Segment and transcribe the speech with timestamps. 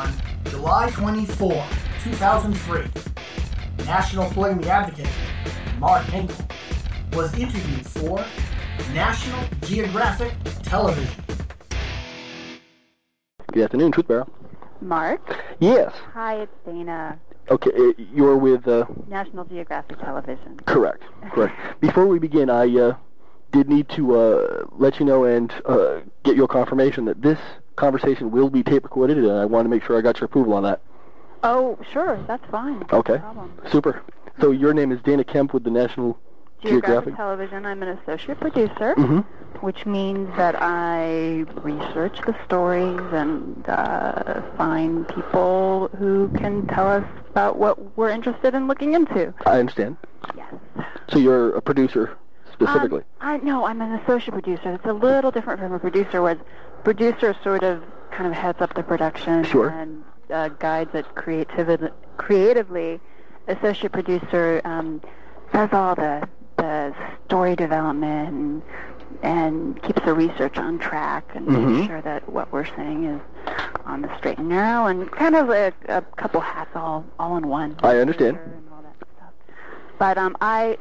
[0.00, 0.10] On
[0.46, 1.52] July 24,
[2.04, 5.10] 2003, national polygamy advocate
[5.78, 6.42] Mark Henkel
[7.12, 8.24] was interviewed for
[8.94, 10.32] National Geographic
[10.62, 11.22] Television.
[13.52, 14.26] Good afternoon, TruthBearer.
[14.80, 15.20] Mark.
[15.58, 15.92] Yes.
[16.14, 17.18] Hi, it's Dana.
[17.50, 20.56] Okay, uh, you're with uh, National Geographic Television.
[20.64, 21.02] correct.
[21.34, 21.54] Correct.
[21.80, 22.94] Before we begin, I uh,
[23.52, 27.38] did need to uh, let you know and uh, get your confirmation that this
[27.84, 30.52] conversation will be tape recorded, and I want to make sure I got your approval
[30.54, 30.80] on that.
[31.42, 32.80] Oh, sure, that's fine.
[32.92, 33.18] No Okay.
[33.18, 33.58] problem.
[33.72, 34.02] Super.
[34.40, 36.18] So your name is Dana Kemp with the National
[36.62, 37.16] Geographic Geographic.
[37.16, 37.64] Television.
[37.64, 39.20] I'm an associate producer, Mm-hmm.
[39.66, 47.04] which means that I research the stories and uh, find people who can tell us
[47.30, 49.32] about what we're interested in looking into.
[49.46, 49.96] I understand.
[50.36, 50.52] Yes.
[51.08, 52.16] So you're a producer
[52.52, 53.00] specifically.
[53.00, 54.74] Um, I no, I'm an associate producer.
[54.74, 56.36] It's a little different from a producer, where
[56.84, 59.68] producer sort of kind of heads up the production Sure.
[59.68, 61.88] and uh, guides it creatively.
[62.16, 63.00] Creatively,
[63.48, 65.00] associate producer um,
[65.52, 68.62] does all the the story development and,
[69.22, 71.76] and keeps the research on track and Mhm.
[71.76, 73.20] makes sure that what we're saying is
[73.86, 77.48] on the straight and narrow and kind of a, a couple hats all all in
[77.48, 77.76] one.
[77.82, 78.36] I understand.
[78.44, 79.32] And all that stuff.
[79.98, 80.76] But um, I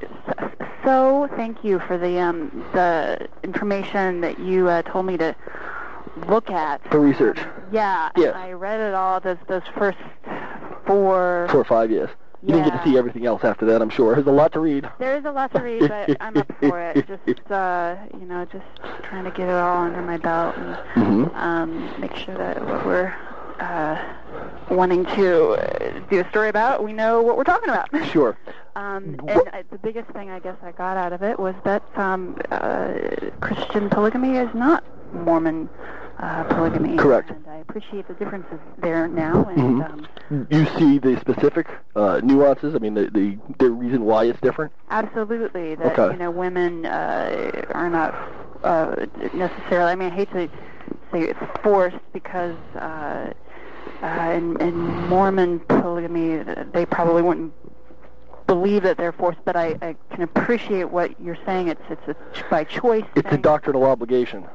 [0.83, 5.33] so thank you for the um, the information that you uh, told me to
[6.28, 6.81] look at.
[6.92, 7.39] For research.
[7.72, 8.36] Yeah, Yes.
[8.36, 9.20] I read it all.
[9.20, 9.98] Those those first
[10.86, 11.48] four.
[11.50, 12.09] Four or five years.
[12.42, 14.16] You didn't get to see everything else after that, I'm sure.
[14.16, 14.89] There's a lot to read.
[14.98, 17.06] There is a lot to read, but I'm up for it.
[17.28, 18.66] Just uh, you know, just
[19.03, 20.78] trying to get it all under my belt and
[21.28, 21.36] Mhm.
[21.36, 23.14] um, make sure that what we're
[23.59, 23.98] uh,
[24.72, 27.89] wanting to uh, do a story about, we know what we're talking about.
[28.06, 28.38] Sure.
[28.78, 31.83] Um, and uh, the biggest thing I guess I got out of it was that
[31.98, 32.94] um, uh,
[33.42, 34.81] Christian polygamy is not
[35.14, 35.67] Mormon
[36.20, 36.98] uh, polygamy.
[36.98, 37.30] Correct.
[37.31, 39.48] And I appreciate the differences there now.
[39.48, 39.86] And Mhm.
[40.31, 42.76] um, You see the specific uh, nuances.
[42.76, 44.72] I mean, the, the the reason why it's different.
[44.92, 46.14] absolutely, that Okay.
[46.14, 48.14] you know, women uh, are not
[48.64, 49.92] uh, necessarily.
[49.92, 50.48] I mean, I hate to
[51.11, 52.55] say it's forced because.
[52.76, 53.32] Uh,
[54.02, 54.76] uh, in, in
[55.10, 56.38] Mormon polygamy,
[56.72, 57.52] they probably wouldn't
[58.48, 61.67] believe that they're forced, but I, I can appreciate what you're saying.
[61.67, 63.04] It's it's a ch- by choice.
[63.16, 64.45] It's a doctrinal obligation.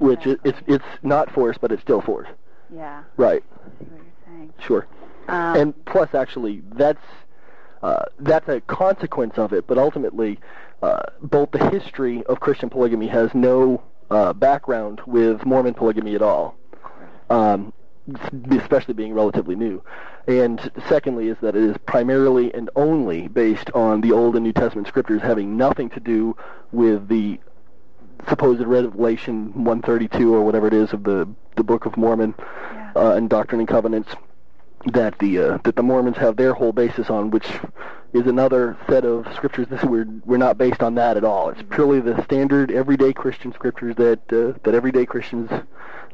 [0.00, 2.28] Which is, it's it's not force, but it's still force.
[2.74, 3.04] yeah.
[3.16, 3.44] Right.
[3.46, 4.52] I what you're saying.
[4.58, 4.86] Sure.
[5.28, 7.04] Um, and plus, actually, that's
[7.82, 9.66] uh, that's a consequence of it.
[9.66, 10.38] But ultimately,
[10.82, 16.22] uh, both the history of Christian polygamy has no uh, background with Mormon polygamy at
[16.22, 16.56] all.
[17.28, 17.72] Um,
[18.50, 19.82] especially being relatively new.
[20.26, 24.52] And secondly is that it is primarily and only based on the Old and New
[24.52, 26.36] Testament scriptures having nothing to do
[26.72, 27.40] with the
[28.28, 32.34] supposed revelation 132 or whatever it is of the the Book of Mormon
[32.72, 32.92] Yeah.
[32.96, 34.14] uh, and Doctrine and Covenants
[34.86, 37.46] that the uh, that the Mormons have their whole basis on, which
[38.12, 39.66] is another set of scriptures.
[39.68, 41.50] This we're we're not based on that at all.
[41.50, 45.50] It's purely the standard everyday Christian scriptures that uh, that everyday Christians,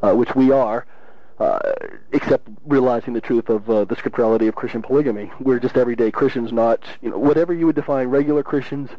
[0.03, 0.85] uh, which we are,
[1.39, 1.61] uh,
[2.13, 5.31] except realizing the truth of uh, the scripturality of Christian polygamy.
[5.41, 8.91] We're just everyday Christians, not you know whatever you would define regular Christians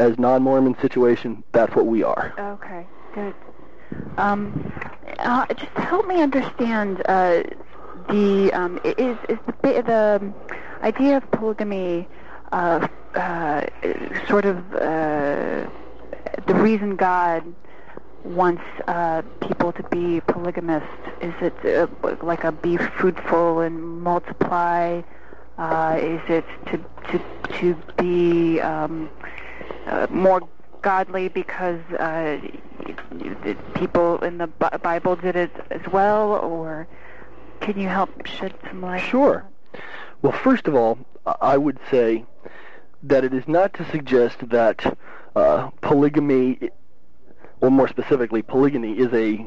[0.00, 1.44] as non-Mormon situation.
[1.52, 2.34] That's what we are.
[2.38, 2.86] Okay.
[3.14, 3.34] Good.
[4.16, 4.72] Um,
[5.18, 7.42] uh, just help me understand uh,
[8.08, 10.32] the um, is is the the
[10.82, 12.08] idea of polygamy
[12.52, 13.66] uh, uh,
[14.28, 15.68] sort of uh,
[16.46, 17.42] the reason God
[18.24, 20.86] wants uh, people to be polygamist?
[21.20, 25.02] Is it like a be fruitful and multiply?
[25.58, 26.78] Is it to
[27.10, 27.20] to
[27.58, 29.10] to be um,
[29.86, 30.42] uh, more
[30.82, 32.38] godly because uh,
[33.74, 36.86] people in the Bible did it as well, or
[37.60, 39.00] can you help shed some light?
[39.00, 39.44] Sure.
[40.22, 40.98] Well, first of all,
[41.40, 42.24] I would say
[43.02, 44.98] that it is not to suggest that
[45.34, 46.70] uh, polygamy,
[47.60, 49.46] or more specifically, polygyny is a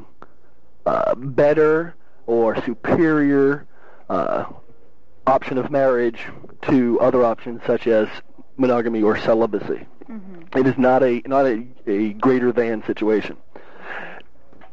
[0.86, 1.96] uh, better
[2.26, 3.66] or superior
[4.09, 4.46] uh,
[5.28, 6.26] option of marriage
[6.64, 8.08] to other options such as
[8.58, 9.86] monogamy or celibacy.
[10.09, 10.55] Mhm.
[10.58, 13.38] It is not a not a, a greater than situation.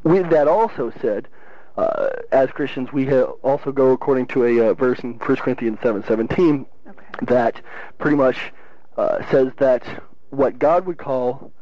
[0.03, 1.29] With that also said,
[1.77, 5.79] uh, as Christians, we ha- also go according to a uh, verse in 1 Corinthians
[5.81, 7.01] 7:17 Okay.
[7.27, 7.61] that
[7.99, 8.53] pretty much
[8.97, 9.85] uh, says that
[10.31, 11.53] what God would call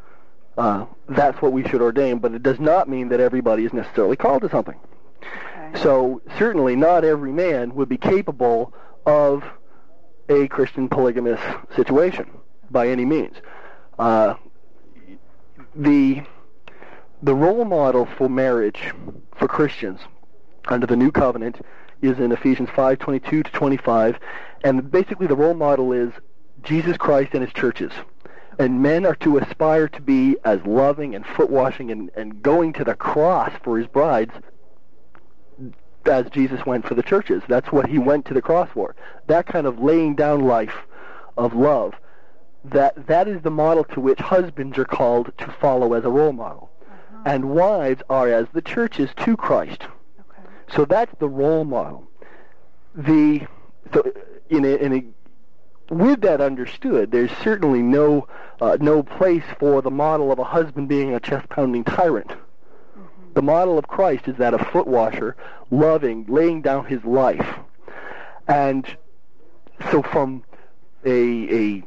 [0.57, 4.17] uh, that's what we should ordain, but it does not mean that everybody is necessarily
[4.17, 4.75] called to something.
[5.23, 5.83] Okay.
[5.83, 8.73] So certainly not every man would be capable
[9.07, 9.45] of
[10.29, 11.41] a Christian polygamous
[11.77, 12.29] situation
[12.71, 13.37] by any means.
[13.99, 14.35] Uh,
[15.75, 16.23] the
[17.23, 18.93] the role model for marriage
[19.37, 20.01] for Christians
[20.69, 21.65] under the new covenant
[22.01, 24.19] is in Ephesians 5:22 to 25,
[24.63, 26.13] and basically the role model is
[26.63, 27.93] Jesus Christ and his churches.
[28.59, 32.73] And men are to aspire to be as loving and foot washing and, and going
[32.75, 34.33] to the cross for his brides
[36.07, 37.43] as Jesus went for the churches.
[37.49, 38.97] That's what he went to the cross for.
[39.29, 40.75] That kind of laying down life
[41.37, 41.95] of love.
[42.71, 46.33] That that is the model to which husbands are called to follow as a role
[46.33, 46.71] model.
[46.81, 47.23] Uh-huh.
[47.25, 49.83] And wives are as the churches to Christ.
[50.21, 50.49] Okay.
[50.75, 52.09] So that's the role model.
[52.95, 53.47] The
[53.93, 54.03] so
[54.51, 58.29] in a, in a with that understood, there's certainly no
[58.61, 62.29] uh, no place for the model of a husband being a chest pounding tyrant.
[62.29, 63.33] Mm-hmm.
[63.35, 65.37] The model of Christ is that of foot washer,
[65.71, 67.59] loving, laying down his life,
[68.47, 68.85] and
[69.91, 70.43] so from
[71.05, 71.85] a a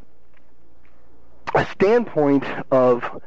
[1.54, 3.22] a standpoint of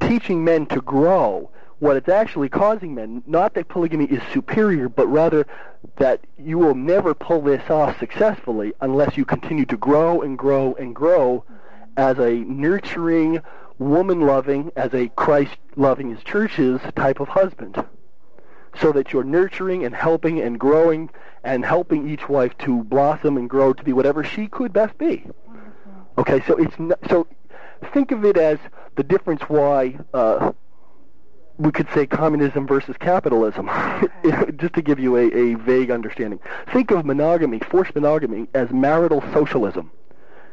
[0.00, 5.06] teaching men to grow, what it's actually causing men, not that polygamy is superior, but
[5.06, 5.46] rather
[5.96, 10.74] that you will never pull this off successfully unless you continue to grow and grow
[10.74, 11.44] and grow
[11.96, 13.40] as a nurturing,
[13.78, 17.84] woman-loving, as a Christ-loving his churches type of husband.
[18.80, 21.10] So that you're nurturing and helping and growing
[21.44, 25.26] and helping each wife to blossom and grow to be whatever she could best be.
[26.16, 27.26] Okay, so it's not, so
[27.92, 28.58] think of it as
[28.96, 30.52] the difference why uh,
[31.58, 33.68] we could say communism versus capitalism,
[34.56, 36.40] just to give you a, a vague understanding.
[36.72, 39.90] Think of monogamy, forced monogamy, as marital socialism.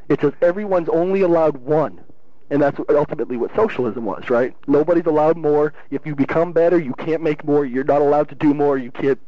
[0.09, 2.01] It says everyone's only allowed one.
[2.49, 4.53] And that's ultimately what socialism was, right?
[4.67, 5.73] Nobody's allowed more.
[5.89, 7.63] If you become better, you can't make more.
[7.65, 8.77] You're not allowed to do more.
[8.77, 9.19] You can't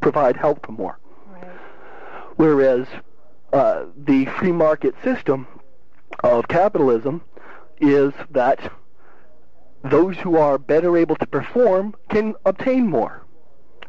[0.00, 0.98] provide help for more.
[1.26, 1.44] Right.
[2.36, 2.86] Whereas
[3.52, 5.46] uh, the free market system
[6.22, 7.22] of capitalism
[7.80, 8.72] is that
[9.84, 13.24] those who are better able to perform can obtain more,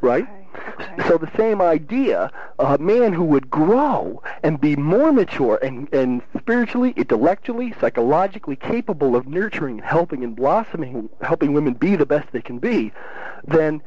[0.01, 0.23] right?
[0.23, 0.39] Okay.
[0.79, 1.07] Okay.
[1.07, 6.21] So the same idea, a man who would grow and be more mature and, and
[6.37, 12.27] spiritually, intellectually, psychologically capable of nurturing and helping and blossoming, helping women be the best
[12.31, 12.91] they can be,
[13.45, 13.81] then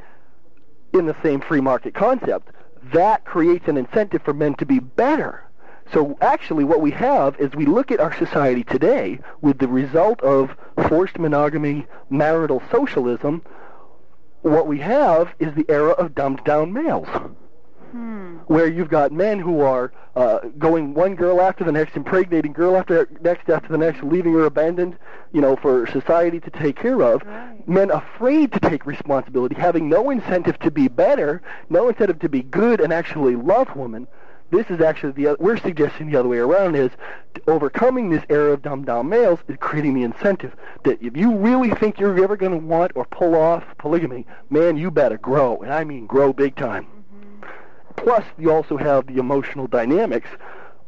[0.93, 2.49] in the same free market concept,
[2.93, 5.43] that creates an incentive for men to be better
[5.91, 10.21] so actually what we have is we look at our society today with the result
[10.21, 10.55] of
[10.87, 13.41] forced monogamy, marital socialism,
[14.41, 17.07] what we have is the era of dumbed down males.
[17.93, 18.37] Hmm.
[18.47, 22.75] Where you've got men who are uh, going one girl after the next, impregnating girl
[22.75, 24.97] after next after the next, leaving her abandoned,
[25.31, 27.21] you know, for society to take care of.
[27.21, 27.67] Right.
[27.67, 32.41] Men afraid to take responsibility, having no incentive to be better, no incentive to be
[32.41, 34.07] good and actually love women.
[34.49, 36.89] This is actually the we're suggesting the other way around is
[37.47, 41.69] overcoming this era of dumb down males is creating the incentive that if you really
[41.75, 45.71] think you're ever going to want or pull off polygamy, man, you better grow, and
[45.71, 46.87] I mean grow big time.
[47.95, 50.29] Plus, you also have the emotional dynamics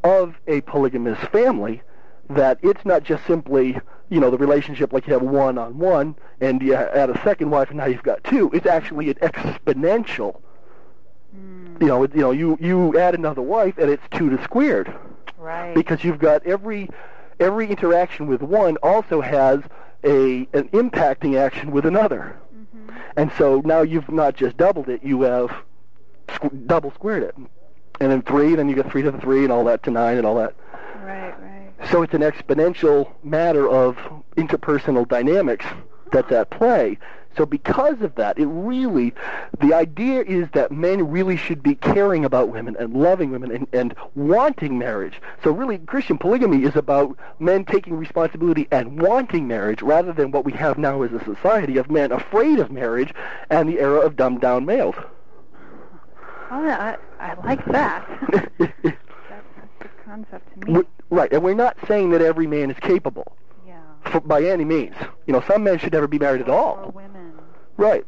[0.04, 1.82] of a polygamous family
[2.30, 3.80] that it's not just simply
[4.10, 7.50] you know the relationship like you have one on one and you add a second
[7.50, 8.52] wife and now you've got two.
[8.54, 10.42] It's actually an exponential
[11.80, 14.94] you know, you know, you you add another wife and it's two to squared.
[15.38, 15.74] Right.
[15.74, 16.90] Because you've got every
[17.40, 19.62] every interaction with one also has
[20.04, 22.38] a an impacting action with another.
[22.56, 22.98] Mm-hmm.
[23.18, 25.52] And so now you've not just doubled it, you have
[26.28, 27.36] squ- double squared it.
[28.00, 30.18] And then three, then you get three to the three and all that to nine
[30.18, 30.54] and all that.
[31.02, 31.90] Right, right.
[31.92, 33.98] So it's an exponential matter of
[34.36, 35.66] interpersonal dynamics
[36.12, 36.98] that's at play.
[37.38, 39.14] So because of that, it really,
[39.60, 43.68] the idea is that men really should be caring about women and loving women and,
[43.74, 45.22] and wanting marriage.
[45.44, 50.46] So really, Christian polygamy is about men taking responsibility and wanting marriage rather than what
[50.46, 53.14] we have now as a society of men afraid of marriage
[53.50, 54.96] and the era of dumbed down males.
[56.52, 58.08] Oh, I, I like that.
[58.32, 58.52] that's,
[58.84, 58.98] that's
[59.58, 60.82] a good concept to me.
[61.10, 63.36] Right, and we're not saying that every man is capable.
[63.66, 63.80] Yeah.
[64.06, 64.96] For, by any means.
[65.28, 66.80] You know, some men should never be married at all.
[66.84, 67.34] Or women.
[67.78, 68.06] Right.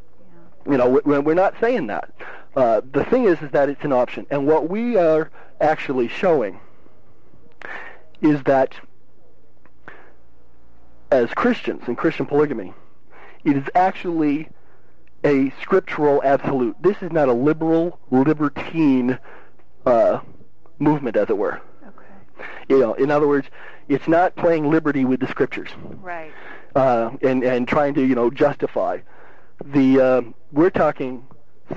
[0.66, 0.72] Yeah.
[0.72, 2.12] You know, we're not saying that.
[2.56, 5.30] Uh, the thing is, is that it's an option, and what we are
[5.62, 6.60] actually showing
[8.22, 8.74] is that
[11.12, 12.74] as Christians in Christian polygamy,
[13.44, 14.50] it is actually
[15.28, 16.82] a scriptural absolute.
[16.82, 19.20] This is not a liberal, libertine
[19.86, 20.22] uh,
[20.80, 21.62] movement, as it were.
[21.86, 22.46] Okay.
[22.70, 23.48] You know, in other words,
[23.90, 25.70] it's not playing liberty with the scriptures.
[26.02, 26.32] Right.
[26.76, 29.00] Uh, and and trying to you know justify
[29.66, 31.26] the uh, we're talking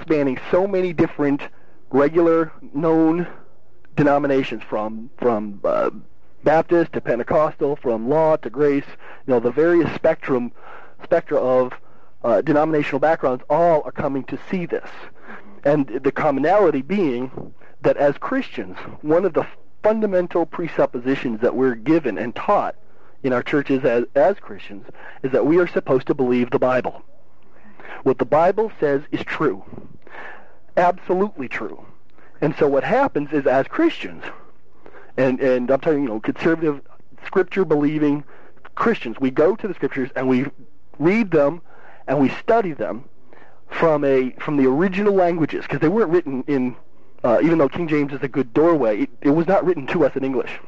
[0.00, 1.42] spanning so many different
[1.90, 3.26] regular known
[3.96, 5.90] denominations from from uh,
[6.44, 8.84] Baptist to Pentecostal, from law to grace,
[9.26, 10.52] you know, the various spectrum
[11.02, 11.72] spectra of
[12.22, 14.88] uh, denominational backgrounds all are coming to see this.
[15.64, 19.46] And the commonality being that as Christians, one of the
[19.82, 22.76] fundamental presuppositions that we're given and taught
[23.22, 24.86] in our churches as, as Christians
[25.22, 27.02] is that we are supposed to believe the Bible.
[28.02, 29.64] What the Bible says is true.
[30.76, 31.84] Absolutely true.
[32.40, 34.24] And so what happens is as Christians,
[35.16, 36.80] and, and I'm talking, you know, conservative,
[37.26, 38.24] scripture-believing
[38.74, 40.46] Christians, we go to the scriptures and we
[40.98, 41.60] read them
[42.06, 43.04] and we study them
[43.68, 46.76] from a from the original languages because they weren't written in
[47.22, 50.04] uh, even though King James is a good doorway, it, it was not written to
[50.04, 50.58] us in English.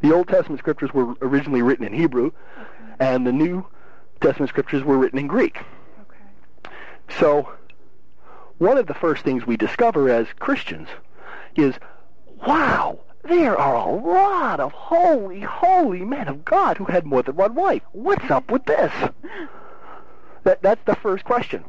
[0.00, 2.94] The Old Testament scriptures were originally written in Hebrew, okay.
[2.98, 3.66] and the New
[4.20, 5.58] Testament scriptures were written in Greek.
[5.58, 6.74] Okay.
[7.18, 7.50] So,
[8.58, 10.88] one of the first things we discover as Christians
[11.56, 11.74] is,
[12.46, 17.36] wow, there are a lot of holy, holy men of God who had more than
[17.36, 17.82] one wife.
[17.92, 18.92] What's up with this?
[20.44, 21.64] That that's the first question.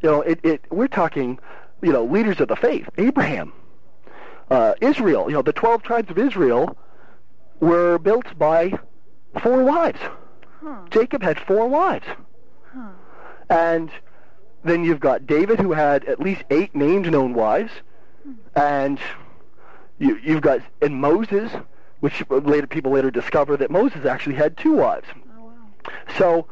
[0.00, 1.38] You know, it, it we're talking,
[1.82, 3.52] you know, leaders of the faith, Abraham,
[4.50, 5.28] uh, Israel.
[5.28, 6.76] You know, the twelve tribes of Israel
[7.60, 8.72] were built by
[9.42, 9.98] four wives.
[10.62, 10.82] Huh.
[10.90, 12.04] Jacob had four wives,
[12.74, 12.90] huh.
[13.48, 13.90] and
[14.62, 17.72] then you've got David, who had at least eight named known wives,
[18.22, 18.32] hmm.
[18.54, 18.98] and
[19.98, 21.50] you, you've got and Moses,
[22.00, 25.06] which later people later discover that Moses actually had two wives.
[25.38, 25.52] Oh, wow.
[26.18, 26.46] So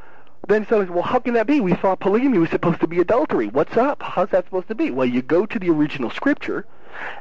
[0.49, 1.61] then so well, how can that be?
[1.61, 3.49] We thought polygamy was supposed to be adultery.
[3.49, 4.03] What's up?
[4.03, 4.91] How's that supposed to be?
[4.91, 6.67] Well, you go to the original scripture,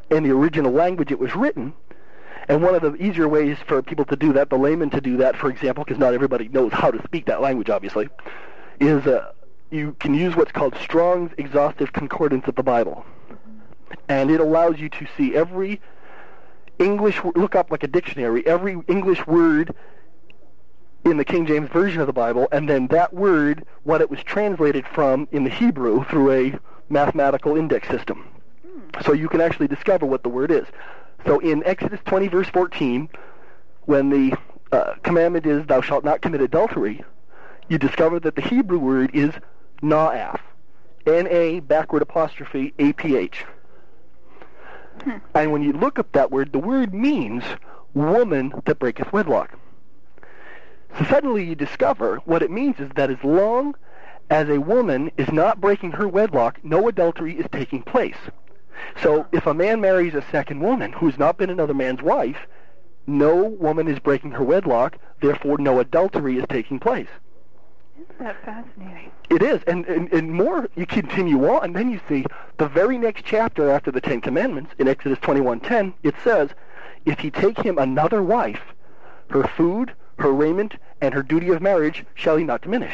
[0.10, 1.74] and the original language it was written,
[2.48, 5.18] and one of the easier ways for people to do that, the layman to do
[5.18, 8.10] that, for example, because not everybody knows how to speak that language, obviously,
[8.80, 9.32] is uh,
[9.70, 13.06] you can use what's called Strong's Exhaustive Concordance of the Bible.
[14.10, 15.80] And it allows you to see every
[16.80, 19.74] English, look up like a dictionary, every English word
[21.04, 24.22] in the King James Version of the Bible, and then that word, what it was
[24.24, 28.28] translated from in the Hebrew through a mathematical index system.
[29.04, 30.66] So you can actually discover what the word is.
[31.26, 33.10] So in Exodus 20, verse 14,
[33.86, 34.38] when the
[34.72, 37.04] uh, commandment is, thou shalt not commit adultery,
[37.68, 39.34] you discover that the Hebrew word is
[39.82, 40.40] na'af.
[41.08, 43.46] N-A, backward apostrophe, A-P-H.
[45.04, 45.18] Hmm.
[45.34, 47.44] And when you look up that word, the word means
[47.94, 49.58] woman that breaketh wedlock.
[50.98, 53.76] So suddenly you discover what it means is that as long
[54.30, 58.18] as a woman is not breaking her wedlock, no adultery is taking place.
[59.02, 62.48] So if a man marries a second woman who's not been another man's wife,
[63.08, 67.10] no woman is breaking her wedlock, therefore no adultery is taking place.
[67.96, 69.12] Isn't that fascinating?
[69.30, 72.26] It is, and, and, and more, you continue on, and then you see
[72.58, 76.50] the very next chapter after the Ten Commandments, in Exodus 21.10, it says,
[77.06, 78.62] If he take him another wife,
[79.30, 82.94] her food, her raiment, and her duty of marriage shall he not diminish.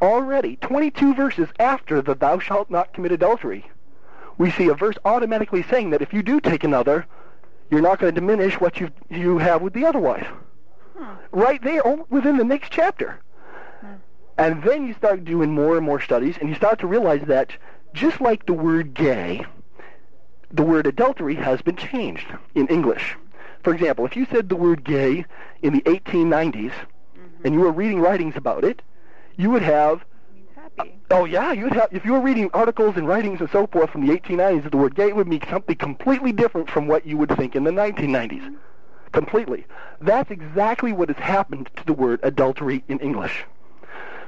[0.00, 3.70] Already, 22 verses after the thou shalt not commit adultery,
[4.38, 7.06] we see a verse automatically saying that if you do take another,
[7.70, 10.26] you're not going to diminish what you you have with the other wife.
[10.96, 11.14] Hmm.
[11.30, 13.20] Right there, within the next chapter.
[13.80, 13.94] Hmm.
[14.36, 17.52] And then you start doing more and more studies, and you start to realize that
[17.94, 19.44] just like the word gay,
[20.50, 23.16] the word adultery has been changed in English.
[23.62, 25.24] For example, if you said the word gay
[25.62, 26.72] in the 1890s mm-hmm.
[27.44, 28.82] and you were reading writings about it,
[29.36, 30.04] you would have
[31.10, 34.06] Oh yeah, you'd have if you were reading articles and writings and so forth from
[34.06, 37.54] the 1890s, the word gay would mean something completely different from what you would think
[37.54, 38.40] in the 1990s.
[38.40, 38.54] Mm-hmm.
[39.12, 39.66] Completely.
[40.00, 43.44] That's exactly what has happened to the word adultery in English.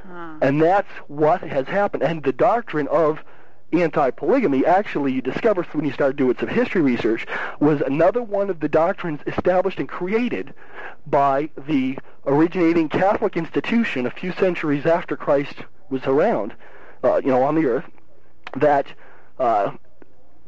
[0.07, 0.35] Huh.
[0.43, 2.03] And that's what has happened.
[2.03, 3.21] And the doctrine of
[3.83, 7.27] anti-polygamy, actually, you discover when you start doing some history research,
[7.61, 10.55] was another one of the doctrines established and created
[11.07, 15.57] by the originating Catholic institution a few centuries after Christ
[15.91, 16.55] was around,
[17.03, 17.85] uh, you know, on the earth,
[18.57, 18.87] that
[19.39, 19.73] uh,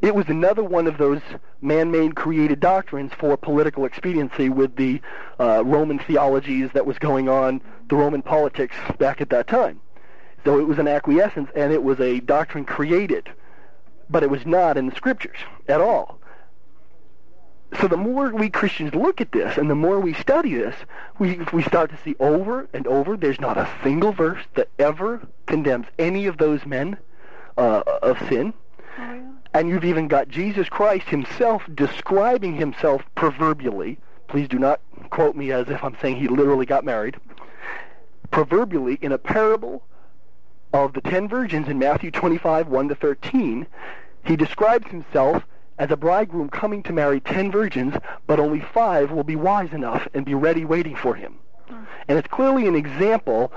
[0.03, 1.21] it was another one of those
[1.61, 5.01] man-made created doctrines for political expediency with the
[5.41, 9.81] uh, Roman theologies that was going on, the Roman politics back at that time.
[10.47, 13.29] So it was an acquiescence, and it was a doctrine created,
[14.09, 16.21] but it was not in the scriptures at all.
[17.81, 20.77] So the more we Christians look at this, and the more we study this,
[21.19, 23.17] we we start to see over and over.
[23.17, 26.97] There's not a single verse that ever condemns any of those men
[27.59, 28.55] uh, of sin.
[29.01, 29.33] Oh, yeah.
[29.53, 33.99] And you've even got Jesus Christ himself describing himself proverbially.
[34.29, 37.17] Please do not quote me as if I'm saying he literally got married.
[38.31, 39.83] Proverbially, in a parable
[40.73, 43.67] of the ten virgins in Matthew 25, 1 to 13,
[44.25, 45.45] he describes himself
[45.79, 47.95] as a bridegroom coming to marry ten virgins,
[48.27, 51.35] but only five will be wise enough and be ready waiting for him.
[51.69, 51.85] Hmm.
[52.09, 53.53] And it's clearly an example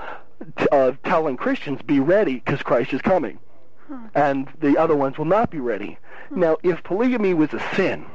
[0.56, 3.38] t- of telling Christians, be ready because Christ is coming.
[4.14, 5.98] And the other ones will not be ready.
[6.30, 8.06] Now, if polygamy was a sin,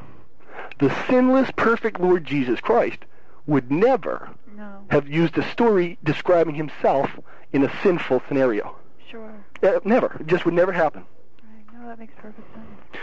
[0.80, 3.00] the sinless, perfect Lord Jesus Christ
[3.46, 4.86] would never No.
[4.90, 7.10] have used a story describing himself
[7.52, 8.75] in a sinful scenario.
[9.15, 9.34] Sure.
[9.63, 10.17] Uh, never.
[10.19, 11.05] It just would never happen.
[11.41, 11.79] Right.
[11.79, 13.01] No, that makes perfect sense.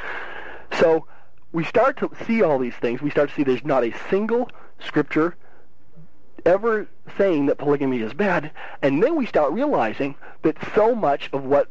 [0.78, 1.06] So
[1.52, 3.00] we start to see all these things.
[3.00, 5.36] We start to see there's not a single scripture
[6.44, 8.50] ever saying that polygamy is bad.
[8.82, 11.68] And then we start realizing that so much of what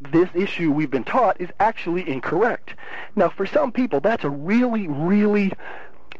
[0.00, 2.74] this issue we've been taught is actually incorrect.
[3.14, 5.52] Now, for some people, that's a really, really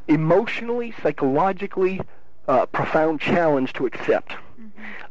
[0.07, 2.01] emotionally, psychologically
[2.47, 4.37] uh, profound challenge to accept.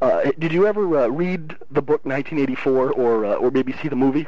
[0.01, 3.95] Uh, did you ever uh, read the book 1984 or, uh, or maybe see the
[3.95, 4.27] movie?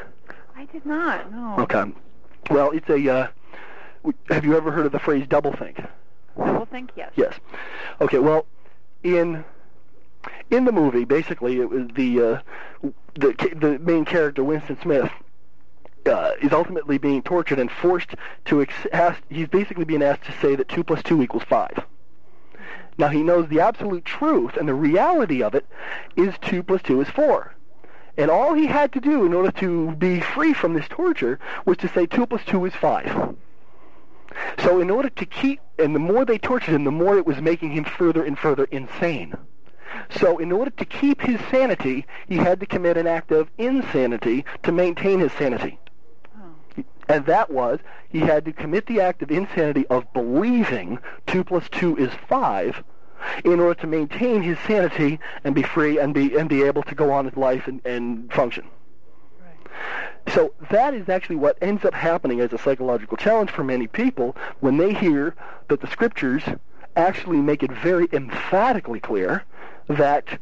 [0.55, 1.31] I did not.
[1.31, 1.55] No.
[1.59, 1.93] Okay.
[2.49, 3.09] Well, it's a.
[3.09, 3.27] Uh,
[4.29, 5.87] have you ever heard of the phrase doublethink?
[6.37, 7.11] Double think yes.
[7.15, 7.33] Yes.
[7.99, 8.19] Okay.
[8.19, 8.45] Well,
[9.03, 9.43] in
[10.49, 12.41] in the movie, basically, it was the uh,
[13.15, 15.11] the the main character Winston Smith.
[16.05, 20.31] Uh, is ultimately being tortured and forced to ex- ask, he's basically being asked to
[20.39, 21.83] say that 2 plus 2 equals 5.
[22.97, 25.65] Now he knows the absolute truth and the reality of it
[26.15, 27.53] is 2 plus 2 is 4.
[28.17, 31.77] And all he had to do in order to be free from this torture was
[31.77, 33.35] to say 2 plus 2 is 5.
[34.59, 37.37] So in order to keep, and the more they tortured him, the more it was
[37.37, 39.35] making him further and further insane.
[40.09, 44.45] So in order to keep his sanity, he had to commit an act of insanity
[44.63, 45.79] to maintain his sanity.
[47.09, 51.67] And that was, he had to commit the act of insanity of believing 2 plus
[51.69, 52.83] 2 is 5
[53.45, 56.95] in order to maintain his sanity and be free and be, and be able to
[56.95, 58.65] go on with life and, and function.
[59.41, 60.33] Right.
[60.33, 64.35] So that is actually what ends up happening as a psychological challenge for many people
[64.59, 65.35] when they hear
[65.69, 66.43] that the scriptures
[66.95, 69.43] actually make it very emphatically clear
[69.87, 70.39] that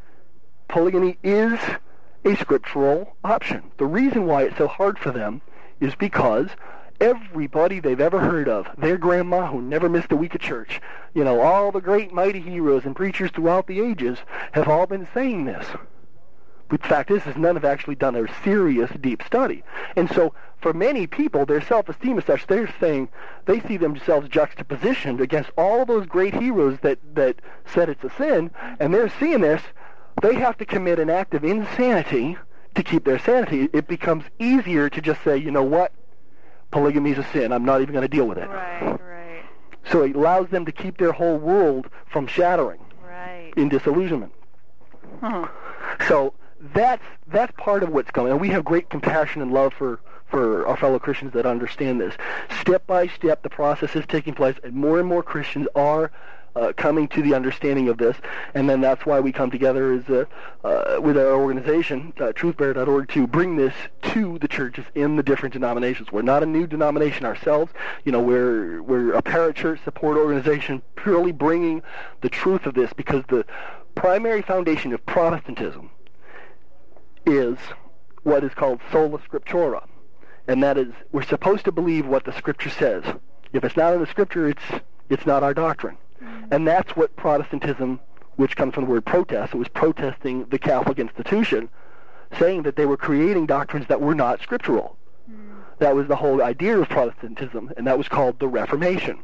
[0.67, 1.59] polygamy is
[2.23, 3.71] a scriptural option.
[3.77, 5.41] The reason why it's so hard for them
[5.79, 6.49] is because
[7.01, 10.81] everybody they've ever heard of, their grandma who never missed a week of church,
[11.13, 14.19] you know, all the great mighty heroes and preachers throughout the ages
[14.53, 15.67] have all been saying this.
[16.67, 19.63] But the fact is, is none have actually done a serious, deep study.
[19.95, 23.09] And so, for many people, their self-esteem is such they're saying
[23.45, 27.35] they see themselves juxtapositioned against all those great heroes that that
[27.65, 29.61] said it's a sin, and they're seeing this.
[30.23, 32.37] They have to commit an act of insanity
[32.75, 33.69] to keep their sanity.
[33.73, 35.91] It becomes easier to just say, you know what,
[36.71, 37.51] polygamy is a sin.
[37.51, 38.47] I'm not even going to deal with it.
[38.47, 38.99] Right.
[39.01, 39.43] Right.
[39.91, 43.53] So it allows them to keep their whole world from shattering Right.
[43.55, 44.33] in disillusionment.
[45.21, 45.47] Huh.
[46.07, 46.33] So
[46.73, 48.31] that's that's part of what's going.
[48.31, 52.15] And we have great compassion and love for for our fellow Christians that understand this.
[52.61, 56.11] Step by step, the process is taking place, and more and more Christians are.
[56.55, 58.15] Uh, coming to the understanding of this,
[58.53, 60.25] and then that's why we come together as a,
[60.63, 65.51] uh, with our organization, uh, truthbearer.org, to bring this to the churches in the different
[65.51, 66.13] denominations.
[66.13, 67.73] We're not a new denomination ourselves.
[68.05, 71.83] You know, we're we're a parachurch support organization, purely bringing
[72.21, 73.45] the truth of this because the
[73.95, 75.89] primary foundation of Protestantism
[77.25, 77.57] is
[78.23, 79.85] what is called sola scriptura,
[80.47, 83.03] and that is we're supposed to believe what the Scripture says.
[83.53, 84.63] If it's not in the Scripture, it's
[85.09, 86.53] it's not our doctrine, Mm-hmm.
[86.53, 87.99] and that's what Protestantism,
[88.37, 91.69] which comes from the word protest, it was protesting the Catholic institution,
[92.39, 94.97] saying that they were creating doctrines that were not scriptural.
[95.29, 95.59] Mm-hmm.
[95.79, 99.19] That was the whole idea of Protestantism, and that was called the Reformation.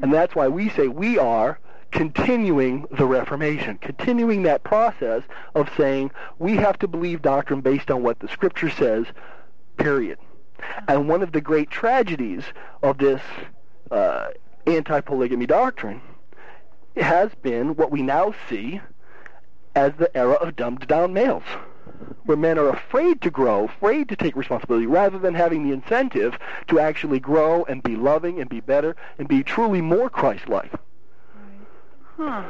[0.00, 1.58] And that's why we say we are
[1.90, 5.22] continuing the Reformation, continuing that process
[5.54, 9.06] of saying we have to believe doctrine based on what the Scripture says,
[9.76, 10.18] period.
[10.58, 10.84] Mm-hmm.
[10.88, 12.44] And one of the great tragedies
[12.82, 13.20] of this
[13.90, 14.28] uh,
[14.66, 16.00] anti-polygamy doctrine
[16.96, 18.80] has been what we now see
[19.74, 21.44] as the era of dumbed-down males,
[22.24, 26.36] where men are afraid to grow, afraid to take responsibility, rather than having the incentive
[26.68, 30.72] to actually grow and be loving and be better and be truly more Christ-like.
[32.16, 32.44] Huh.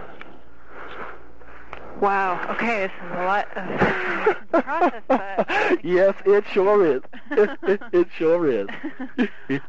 [2.01, 2.55] Wow.
[2.55, 7.03] Okay, this is a lot of process, but yes, it sure is.
[7.33, 8.69] It, it, it sure is.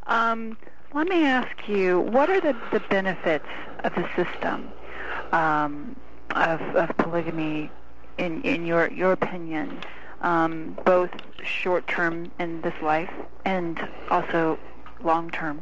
[0.07, 0.57] um,
[0.93, 3.45] let me ask you, what are the, the benefits
[3.83, 4.71] of the system
[5.31, 5.95] um,
[6.31, 7.69] of, of polygamy
[8.17, 9.79] in, in your, your opinion,
[10.21, 11.09] um, both
[11.43, 13.11] short term in this life
[13.45, 14.59] and also
[15.03, 15.59] long term,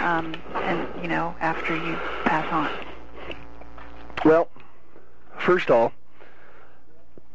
[0.00, 2.70] um, and you know after you pass on?
[4.24, 4.48] Well,
[5.38, 5.92] first of all,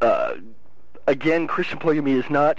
[0.00, 0.36] uh,
[1.06, 2.58] again, Christian polygamy does not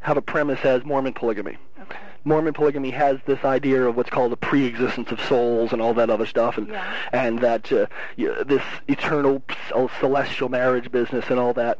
[0.00, 1.56] have a premise as Mormon polygamy.
[1.82, 1.98] Okay.
[2.24, 6.10] Mormon polygamy has this idea of what's called the pre-existence of souls and all that
[6.10, 6.94] other stuff, and Yeah.
[7.12, 11.78] and that uh, this eternal c- celestial marriage business and all that.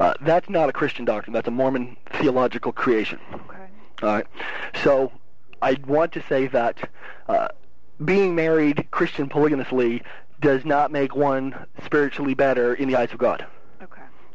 [0.00, 1.32] Uh, that's not a Christian doctrine.
[1.32, 3.20] That's a Mormon theological creation.
[3.32, 3.56] Okay.
[4.02, 4.26] All right.
[4.82, 5.12] So
[5.60, 6.88] I want to say that
[7.28, 7.48] uh,
[8.04, 10.02] being married Christian polygamously
[10.40, 13.46] does not make one spiritually better in the eyes of God.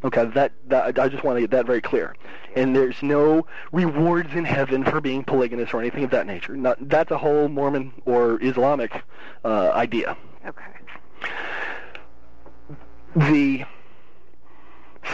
[0.04, 0.26] Okay.
[0.26, 2.16] That, that I just want to get that very clear.
[2.56, 6.56] And there's no rewards in heaven for being polygamous or anything of that nature.
[6.56, 9.04] Not, that's a whole Mormon or Islamic
[9.44, 10.18] uh, idea.
[10.46, 10.62] Okay.
[13.16, 13.66] The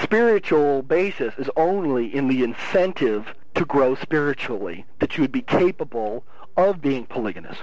[0.01, 6.25] spiritual basis is only in the incentive to grow spiritually, that you would be capable
[6.57, 7.57] of being polygamous.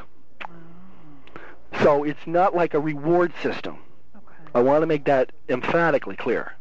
[1.82, 3.78] So it's not like a reward system.
[4.16, 4.50] Okay.
[4.54, 6.54] I want to make that emphatically clear.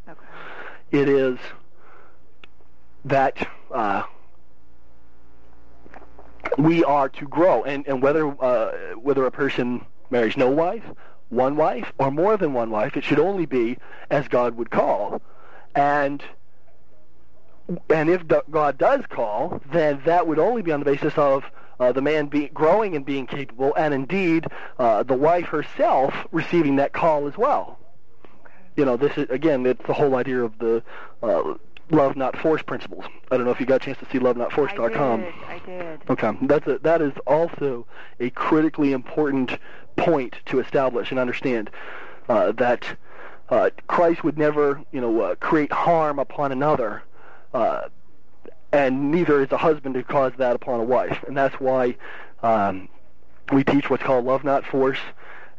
[0.92, 1.38] It is
[3.06, 4.04] that uh,
[6.58, 10.84] we are to grow, and, and whether uh, whether a person marries no wife,
[11.30, 13.78] one wife, or more than one wife, it should only be
[14.10, 15.22] as God would call,
[15.76, 16.24] and
[17.90, 21.44] and if God does call, then that would only be on the basis of
[21.80, 24.48] uh, the man be, growing and being capable, and indeed
[24.80, 27.79] uh, the wife herself receiving that call as well.
[28.80, 30.82] You know, this is again, it's the whole idea of the
[31.22, 31.56] uh,
[31.92, 33.04] love not force principles.
[33.30, 35.20] I don't know if you got a chance to see lovenotforce.com.
[35.20, 35.34] I did.
[35.44, 36.02] I did.
[36.10, 37.86] Okay, that's a, that is also
[38.22, 39.58] a critically important
[39.98, 41.70] point to establish and understand
[42.30, 42.96] uh, that
[43.50, 47.04] uh, Christ would never, you know, uh, create harm upon another,
[47.54, 47.90] uh,
[48.72, 51.98] and neither is a husband to cause that upon a wife, and that's why
[52.44, 52.88] um,
[53.52, 55.00] we teach what's called love not force.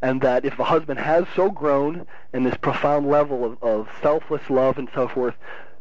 [0.03, 4.49] And that if the husband has so grown in this profound level of, of selfless
[4.49, 5.35] love and so forth,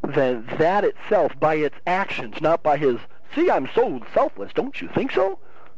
[0.04, 2.98] then that itself, by its actions, not by his,
[3.36, 5.40] see, I'm so selfless, don't you think so?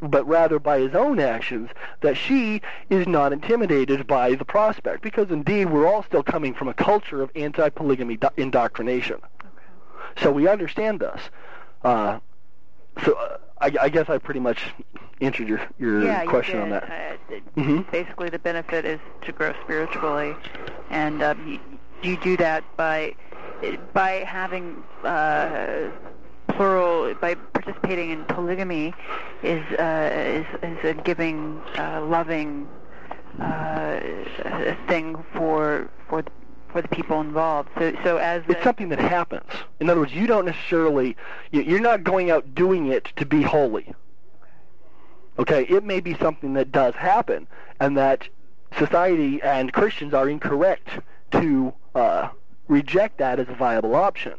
[0.00, 5.02] but rather by his own actions, that she is not intimidated by the prospect.
[5.02, 9.16] Because indeed, we're all still coming from a culture of anti-polygamy do- indoctrination.
[9.16, 10.22] Okay.
[10.22, 11.20] So we understand this.
[11.82, 12.18] Uh,
[13.04, 14.70] so uh, I, I guess I pretty much
[15.20, 16.84] answered your, your yeah, question you on that.
[16.84, 17.16] Uh,
[17.56, 17.90] Mhm.
[17.90, 20.36] Basically, the benefit is to grow spiritually,
[20.90, 21.60] and um,
[22.02, 23.14] you, you do that by
[23.94, 25.90] by having uh,
[26.48, 28.92] plural by participating in polygamy
[29.42, 32.68] is uh, is is a giving, uh, loving
[33.40, 34.00] uh,
[34.86, 36.30] thing for for the,
[36.72, 37.68] for the people involved.
[37.78, 39.50] So so as It's something that happens.
[39.80, 41.16] In other words, you don't necessarily,
[41.50, 43.94] you- you're not going out doing it to be holy.
[45.38, 47.46] Okay, it may be something that does happen,
[47.78, 48.28] and that
[48.78, 50.88] society and Christians are incorrect
[51.32, 52.28] to uh,
[52.68, 54.34] reject that as a viable option.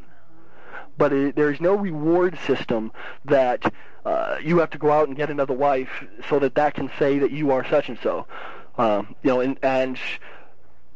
[0.98, 2.92] But it, there's no reward system
[3.26, 3.72] that
[4.06, 7.20] uh, you have to go out and get another wife so that that can say
[7.20, 8.26] that you are such and so.
[8.80, 9.98] Um, you know, and, and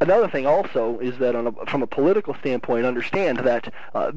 [0.02, 4.12] another thing also is that on a, from a political standpoint, understand that uh,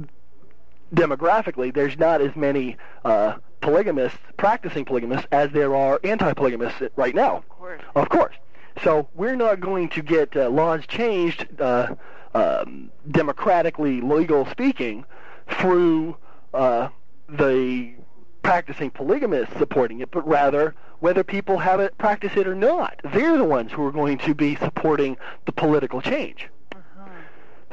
[0.93, 7.37] demographically, there's not as many uh, polygamists, practicing polygamists, as there are anti-polygamists right now.
[7.37, 7.83] of course.
[7.95, 8.35] Of course.
[8.83, 11.95] So we're not going to get uh, laws changed uh,
[12.35, 15.05] um, democratically, legal speaking,
[15.49, 16.17] through
[16.53, 16.89] uh,
[17.29, 17.95] the
[18.43, 23.01] practicing polygamists supporting it, but rather whether people have it practice it or not.
[23.05, 26.49] They're the ones who are going to be supporting the political change.
[26.75, 27.09] Uh-huh.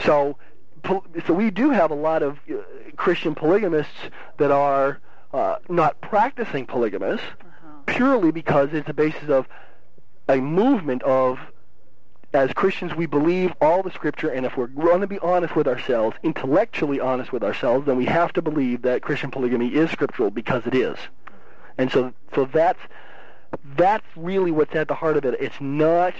[0.04, 0.38] So,
[1.26, 2.56] so we do have a lot of uh,
[2.96, 5.00] Christian polygamists that are
[5.34, 7.68] uh, not practicing polygamists Uh-huh.
[7.86, 9.48] purely because it's a basis of
[10.28, 11.40] a movement of,
[12.34, 15.68] as Christians, we believe all the Scripture, and if we're going to be honest with
[15.68, 20.32] ourselves, intellectually honest with ourselves, then we have to believe that Christian polygamy is scriptural
[20.32, 20.98] because it is.
[21.78, 22.80] And so, so that's
[23.76, 25.36] that's really what's at the heart of it.
[25.40, 26.14] It's not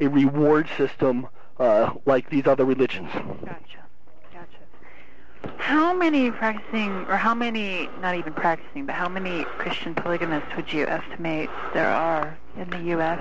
[0.00, 3.10] a reward system uh, like these other religions.
[3.12, 3.84] Gotcha.
[4.32, 5.56] Gotcha.
[5.58, 10.72] How many practicing, or how many, not even practicing, but how many Christian polygamists would
[10.72, 13.20] you estimate there are in the U.S.?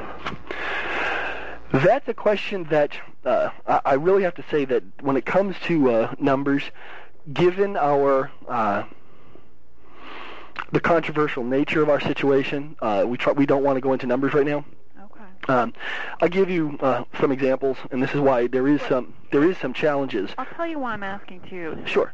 [1.71, 2.91] That's a question that
[3.25, 6.63] uh, I I really have to say that when it comes to uh, numbers,
[7.33, 8.83] given our uh,
[10.71, 14.07] the controversial nature of our situation, uh, we try, we don't want to go into
[14.07, 14.65] numbers right now.
[14.99, 15.53] Okay.
[15.53, 15.73] Um,
[16.21, 19.57] I'll give you uh, some examples, and this is why there is some there is
[19.57, 20.31] some challenges.
[20.37, 21.77] I'll tell you why I'm asking too.
[21.85, 22.13] Sure.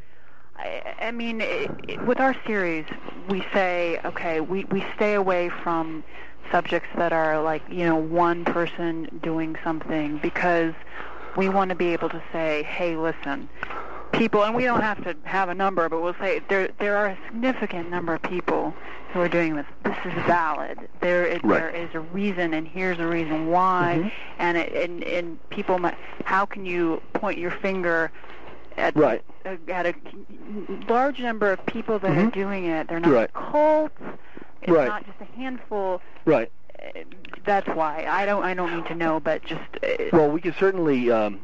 [0.57, 2.85] I, I mean, it, it, with our series,
[3.29, 6.03] we say, okay, we, we stay away from
[6.51, 10.73] subjects that are like, you know, one person doing something because
[11.37, 13.49] we want to be able to say, hey, listen,
[14.11, 17.07] people, and we don't have to have a number, but we'll say there there are
[17.07, 18.73] a significant number of people
[19.13, 19.65] who are doing this.
[19.83, 20.79] This is valid.
[21.01, 21.59] There is, Right.
[21.59, 23.99] there is a reason, and here's a reason why.
[24.03, 24.11] Mhm.
[24.39, 25.95] And it, and and people, might,
[26.25, 28.11] how can you point your finger
[28.77, 29.21] at Right.
[29.45, 29.93] uh, at a
[30.87, 32.31] large number of people that are Mhm.
[32.33, 32.87] doing it?
[32.87, 33.33] They're not Right.
[33.33, 34.01] cults.
[34.61, 34.87] It's Right.
[34.87, 36.01] not just a handful.
[36.25, 36.49] Right.
[36.81, 36.99] Uh,
[37.43, 40.53] That's why I don't I don't need to know, but just uh, Well, we can
[40.53, 41.39] certainly, um,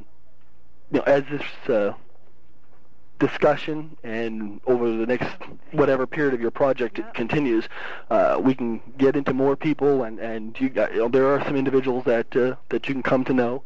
[0.91, 1.93] you know, as this uh,
[3.19, 5.29] discussion and over the next
[5.71, 7.09] whatever period of your project Yeah.
[7.11, 7.67] continues,
[8.09, 11.43] uh, we can get into more people, and and you, got, you know, there are
[11.43, 13.63] some individuals that uh, that you can come to know.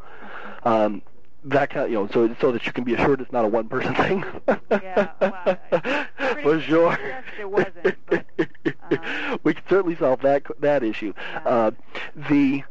[0.64, 1.02] Um,
[1.44, 3.96] that kind, you know, so so that you can be assured it's not a one-person
[3.96, 4.24] thing.
[4.72, 5.58] Yeah, well,
[6.44, 6.98] for sure.
[7.44, 8.26] wasn't, but,
[8.92, 11.14] um, we can certainly solve that that issue.
[11.34, 11.40] Yeah.
[11.46, 11.72] Uh,
[12.30, 12.64] the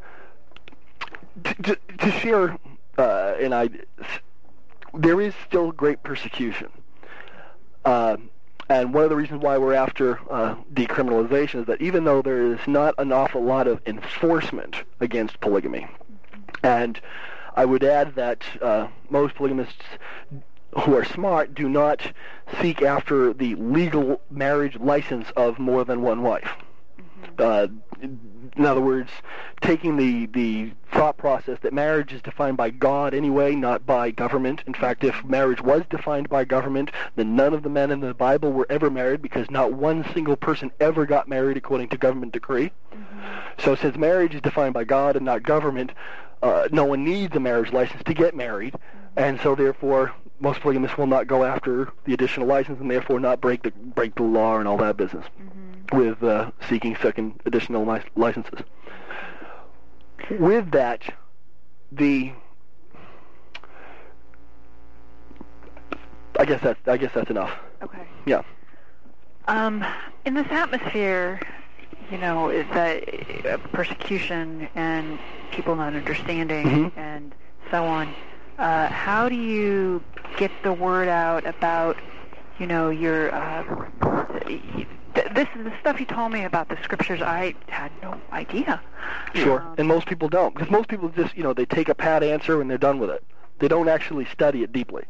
[1.45, 2.59] to, to, share,
[2.99, 3.71] uh, and I,
[4.94, 6.68] there is still great persecution.
[7.85, 8.16] Uh,
[8.68, 12.53] and one of the reasons why we're after uh, decriminalization is that even though there
[12.53, 15.88] is not an awful lot of enforcement against polygamy,
[16.62, 17.00] and
[17.57, 19.83] I would add that uh, most polygamists
[20.85, 22.12] who are smart do not
[22.61, 26.50] seek after the legal marriage license of more than one wife.
[27.38, 27.66] Uh,
[28.56, 29.10] in other words,
[29.60, 34.62] taking the, the thought process that marriage is defined by God anyway, not by government.
[34.66, 38.14] In fact, if marriage was defined by government, then none of the men in the
[38.14, 42.32] Bible were ever married because not one single person ever got married according to government
[42.32, 42.72] decree.
[42.92, 43.62] Mm-hmm.
[43.62, 45.92] So since marriage is defined by God and not government,
[46.42, 49.18] uh, no one needs a marriage license to get married, mm-hmm.
[49.18, 53.40] and so therefore most polygamists will not go after the additional license and therefore not
[53.40, 55.69] break the break the law and all that business mm-hmm.
[55.92, 58.61] With uh, seeking second additional lic- licenses.
[60.38, 61.03] With that,
[61.92, 62.33] the
[66.38, 67.50] I guess that's I guess that's enough.
[67.83, 68.03] okay.
[68.26, 68.42] Yeah.
[69.46, 69.85] Um,
[70.24, 71.40] in this atmosphere,
[72.11, 73.03] you know, is that
[73.46, 75.18] uh, persecution and
[75.50, 76.92] people not understanding Mhm.
[76.96, 77.35] and
[77.70, 78.14] so on.
[78.59, 80.03] Uh, how do you
[80.37, 81.96] get the word out about,
[82.59, 83.64] you know, your uh,
[85.14, 87.20] th- this is the stuff you told me about the scriptures.
[87.23, 88.81] I had no idea.
[89.35, 89.61] Sure.
[89.62, 92.23] Um, and most people don't because most people just you know they take a pat
[92.23, 93.25] answer and they're done with it.
[93.59, 95.05] They don't actually study it deeply.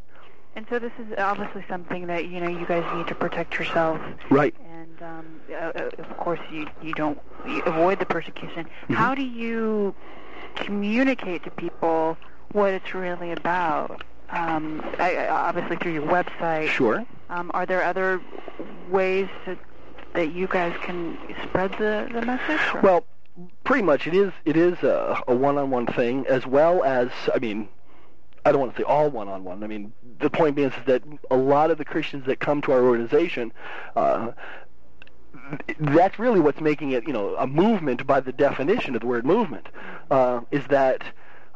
[0.56, 4.02] And so this is obviously something that you know you guys need to protect yourselves.
[4.30, 4.54] Right.
[4.64, 8.64] And um, uh, uh, of course, you you don't you avoid the persecution.
[8.64, 8.94] Mm-hmm.
[8.94, 9.94] How do you
[10.56, 12.16] communicate to people
[12.52, 14.02] what it's really about?
[14.30, 16.68] Um, I, obviously through your website.
[16.68, 17.04] Sure.
[17.30, 18.20] Um, are there other
[18.88, 19.58] ways that
[20.14, 22.60] that you guys can spread the the message?
[22.74, 23.06] or- Well,
[23.64, 27.68] pretty much it is it is a, a one-on-one thing as well as I mean
[28.44, 29.62] I don't want to say all one-on-one.
[29.62, 32.72] I mean the point being is that a lot of the Christians that come to
[32.72, 33.52] our organization.
[33.96, 34.32] Uh,
[35.80, 39.24] that's really what's making it, you know, a movement by the definition of the word
[39.24, 39.68] movement,
[40.10, 41.02] uh, is that,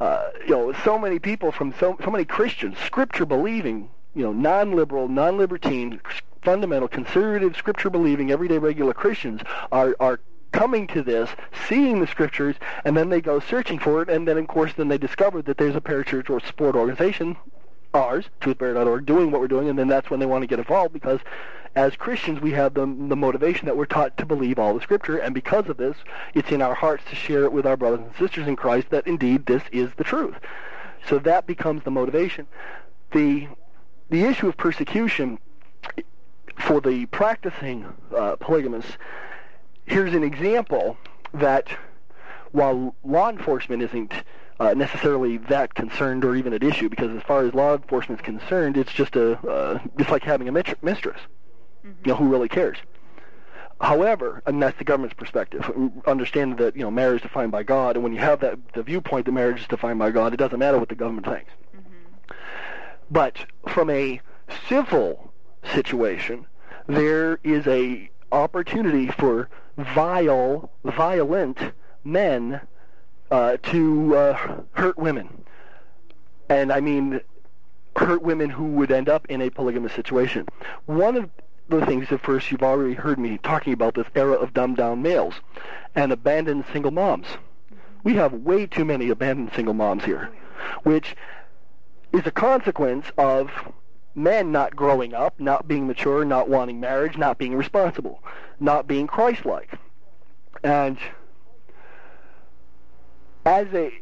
[0.00, 4.32] uh, you know, so many people from so, so many Christians, scripture believing, you know,
[4.32, 6.00] non-liberal, non-libertine,
[6.44, 9.40] fundamental, conservative, scripture believing, everyday regular Christians
[9.72, 10.20] are, are
[10.52, 11.30] coming to this,
[11.68, 14.88] seeing the scriptures, and then they go searching for it, and then of course then
[14.88, 17.36] they discover that there's a parachurch or support organization
[17.94, 20.92] ours, truthbearer.org, doing what we're doing, and then that's when they want to get involved
[20.92, 21.20] because
[21.76, 25.16] as Christians we have the, the motivation that we're taught to believe all the Scripture,
[25.16, 25.96] and because of this,
[26.34, 29.06] it's in our hearts to share it with our brothers and sisters in Christ that
[29.06, 30.34] indeed this is the truth.
[31.08, 32.46] So that becomes the motivation.
[33.12, 33.48] The,
[34.10, 35.38] the issue of persecution
[36.56, 37.86] for the practicing
[38.16, 38.96] uh, polygamists,
[39.86, 40.96] here's an example
[41.32, 41.68] that
[42.52, 44.12] while law enforcement isn't
[44.60, 48.24] uh, necessarily that concerned or even at issue, because as far as law enforcement is
[48.24, 51.20] concerned, it's just a uh, it's like having a mitr- mistress.
[52.04, 52.78] You know, who really cares?
[53.80, 55.70] However, and that's the government's perspective,
[56.06, 58.82] understanding that you know marriage is defined by God, and when you have that the
[58.82, 61.50] viewpoint that marriage is defined by God, it doesn't matter what the government thinks.
[63.10, 64.20] But from a
[64.68, 65.32] civil
[65.72, 66.46] situation,
[66.86, 71.58] there is a opportunity for vile, violent
[72.04, 72.60] men
[73.30, 75.44] uh, to uh, hurt women,
[76.48, 77.20] and I mean
[77.96, 80.46] hurt women who would end up in a polygamous situation.
[80.86, 81.30] One of
[81.68, 85.00] the things at first you've already heard me talking about this era of dumbed down
[85.00, 85.34] males
[85.94, 87.26] and abandoned single moms.
[88.02, 90.30] We have way too many abandoned single moms here,
[90.82, 91.16] which
[92.12, 93.50] is a consequence of
[94.14, 98.22] men not growing up, not being mature, not wanting marriage, not being responsible,
[98.60, 99.78] not being Christ-like.
[100.62, 100.98] And
[103.44, 103.92] as a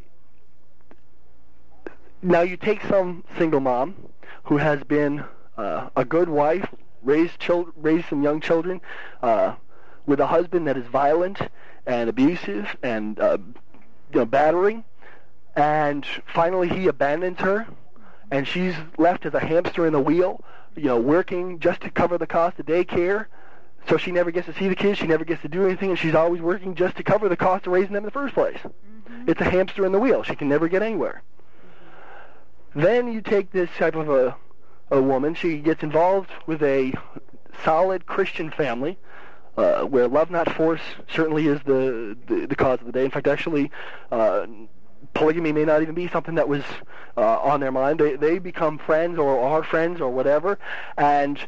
[2.23, 3.97] now you take some single mom
[4.45, 5.25] who has been
[5.57, 6.69] uh, a good wife,
[7.03, 8.81] raised chil- raise some young children,
[9.23, 9.55] uh,
[10.07, 11.39] with a husband that is violent
[11.87, 13.39] and abusive and uh,
[14.13, 14.85] you know battering,
[15.57, 17.67] and finally he abandons her,
[18.33, 20.43] and she's left as a hamster in the wheel,
[20.75, 23.27] you know, working just to cover the cost of daycare.
[23.89, 24.99] So she never gets to see the kids.
[24.99, 27.67] She never gets to do anything, and she's always working just to cover the cost
[27.67, 28.57] of raising them in the first place.
[28.57, 29.29] Mm-hmm.
[29.29, 30.23] It's a hamster in the wheel.
[30.23, 31.23] She can never get anywhere.
[32.75, 34.35] Then you take this type of a
[34.91, 35.35] a woman.
[35.35, 36.95] She gets involved with a
[37.65, 38.99] solid Christian family.
[39.55, 43.05] Uh, where love not force certainly is the, the, the cause of the day.
[43.05, 43.71] In fact, actually,
[44.11, 44.47] uh,
[45.15, 46.63] polygamy may not even be something that was
[47.17, 47.99] uh, on their mind.
[47.99, 50.59] They they become friends or are friends or whatever,
[50.97, 51.39] and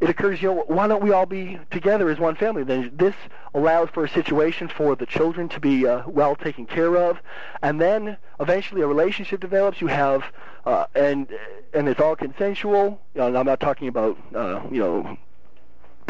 [0.00, 2.64] it occurs, you know, why don't we all be together as one family?
[2.64, 3.14] Then this
[3.54, 7.18] allows for a situation for the children to be uh, well taken care of,
[7.62, 9.80] and then eventually a relationship develops.
[9.80, 10.24] You have,
[10.66, 11.28] uh, and
[11.72, 13.00] and it's all consensual.
[13.14, 15.16] You know, I'm not talking about, uh, you know,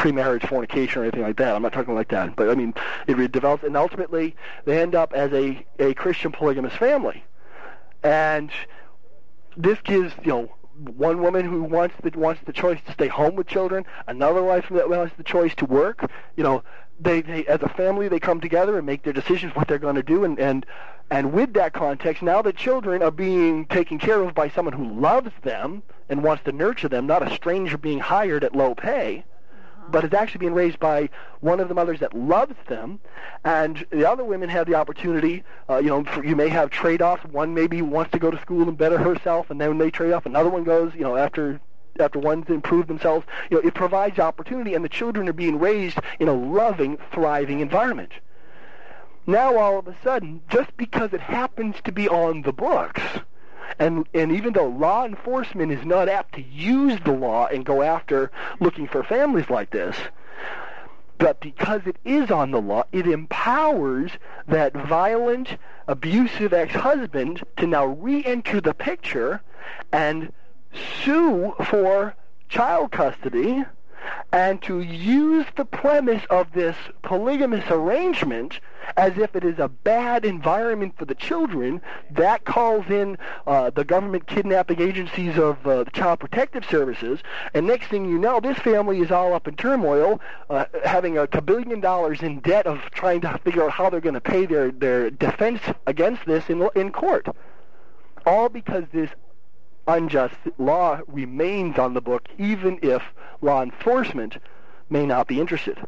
[0.02, 1.54] pre-marriage fornication or anything like that.
[1.54, 2.34] I'm not talking like that.
[2.34, 2.74] But I mean,
[3.06, 4.34] it develops, and ultimately
[4.64, 7.24] they end up as a a Christian polygamous family,
[8.02, 8.50] and
[9.56, 10.54] this gives you know
[10.96, 14.66] one woman who wants the wants the choice to stay home with children, another wife
[14.72, 16.10] that wants the choice to work.
[16.36, 16.64] You know,
[16.98, 19.94] they, they as a family they come together and make their decisions what they're going
[19.94, 20.66] to do, and and
[21.12, 25.00] and with that context, now the children are being taken care of by someone who
[25.00, 29.24] loves them and wants to nurture them, not a stranger being hired at low pay
[29.90, 31.08] but it's actually being raised by
[31.40, 33.00] one of the mothers that loves them,
[33.44, 35.44] and the other women have the opportunity.
[35.68, 37.24] Uh, you know, you may have trade-offs.
[37.24, 40.26] One maybe wants to go to school and better herself, and then they trade off,
[40.26, 40.94] another one goes.
[40.94, 41.60] You know, after
[42.00, 45.98] after one's improved themselves, you know, it provides opportunity, and the children are being raised
[46.18, 48.12] in a loving, thriving environment.
[49.26, 53.02] Now, all of a sudden, just because it happens to be on the books
[53.78, 57.82] and, and even though law enforcement is not apt to use the law and go
[57.82, 58.30] after
[58.60, 59.96] looking for families like this,
[61.18, 64.10] but because it is on the law, it empowers
[64.48, 65.56] that violent,
[65.86, 69.40] abusive ex-husband to now re-enter the picture
[69.92, 70.32] and
[71.04, 72.14] sue for
[72.48, 73.64] child custody
[74.32, 78.60] and to use the premise of this polygamous arrangement
[78.96, 83.84] as if it is a bad environment for the children, that calls in uh, the
[83.84, 87.20] government kidnapping agencies of uh, the Child Protective Services,
[87.54, 91.26] and next thing you know, this family is all up in turmoil, uh, having a
[91.42, 94.70] billion dollars in debt of trying to figure out how they're going to pay their,
[94.70, 97.26] their defense against this in, in court.
[98.24, 99.10] All because this
[99.86, 103.02] unjust law remains on the book, even if
[103.40, 104.36] law enforcement
[104.88, 105.78] may not be interested.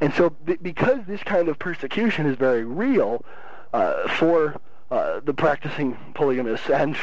[0.00, 3.24] And so, because this kind of persecution is very real
[3.72, 6.96] uh, for uh, the practicing polygamists, and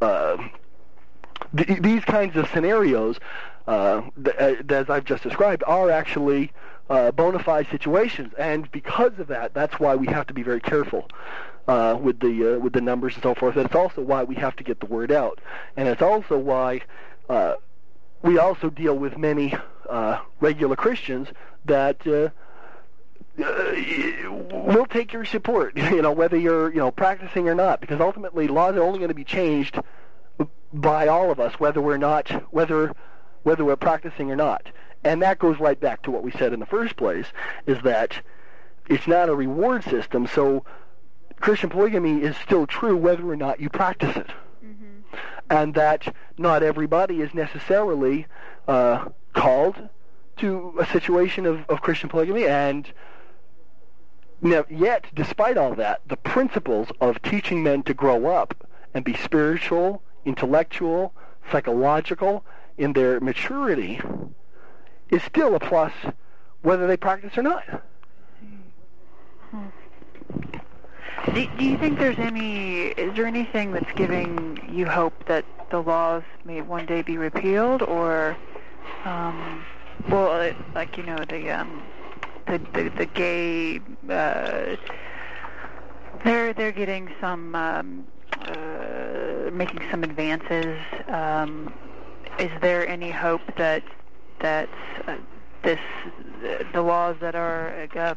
[0.00, 0.36] uh,
[1.56, 3.18] th- these kinds of scenarios,
[3.66, 6.52] uh, th- uh, as I've just described, are actually
[6.90, 8.32] uh, bona fide situations.
[8.38, 11.08] And because of that, that's why we have to be very careful.
[11.66, 13.56] Uh, with the uh, with the numbers and so forth.
[13.56, 15.40] It's also why we have to get the word out,
[15.78, 16.82] and it's also why
[17.30, 17.54] uh,
[18.20, 19.54] we also deal with many
[19.88, 21.28] uh, regular Christians
[21.64, 22.30] that uh,
[23.42, 28.00] uh, will take your support, you know, whether you're, you know, practicing or not, because
[28.00, 29.78] ultimately laws are only going to be changed
[30.72, 32.94] by all of us, whether we're not, whether,
[33.42, 34.66] whether we're practicing or not.
[35.02, 37.26] And that goes right back to what we said in the first place,
[37.66, 38.20] is that
[38.88, 40.64] it's not a reward system, so
[41.40, 44.28] Christian polygamy is still true whether or not you practice it.
[44.64, 45.16] Mm-hmm.
[45.50, 48.26] And that not everybody is necessarily
[48.66, 49.88] uh, called
[50.38, 52.90] to a situation of, of Christian polygamy, and
[54.44, 59.14] now, yet, despite all that, the principles of teaching men to grow up and be
[59.14, 61.14] spiritual, intellectual,
[61.50, 62.44] psychological
[62.76, 64.02] in their maturity
[65.08, 65.92] is still a plus
[66.60, 67.64] whether they practice or not.
[69.50, 69.66] Hmm.
[71.34, 75.80] Do, do you think there's any, is there anything that's giving you hope that the
[75.82, 78.36] laws may one day be repealed or
[79.04, 79.64] um,
[80.08, 81.82] well, it, like you know the um,
[82.46, 83.80] the the, the gay.
[84.08, 84.76] Uh,
[86.24, 88.06] they're they're getting some um,
[88.42, 90.78] uh, making some advances.
[91.08, 91.72] Um,
[92.38, 93.82] is there any hope that
[94.40, 94.68] that
[95.06, 95.16] uh,
[95.62, 95.80] this
[96.72, 97.74] the laws that are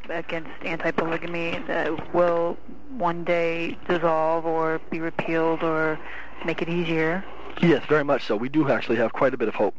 [0.09, 2.57] against anti-polygamy that will
[2.90, 6.00] one day dissolve or be repealed or
[6.46, 7.24] make it easier?
[7.62, 8.36] Yes, very much so.
[8.36, 9.76] We do actually have quite a bit of hope.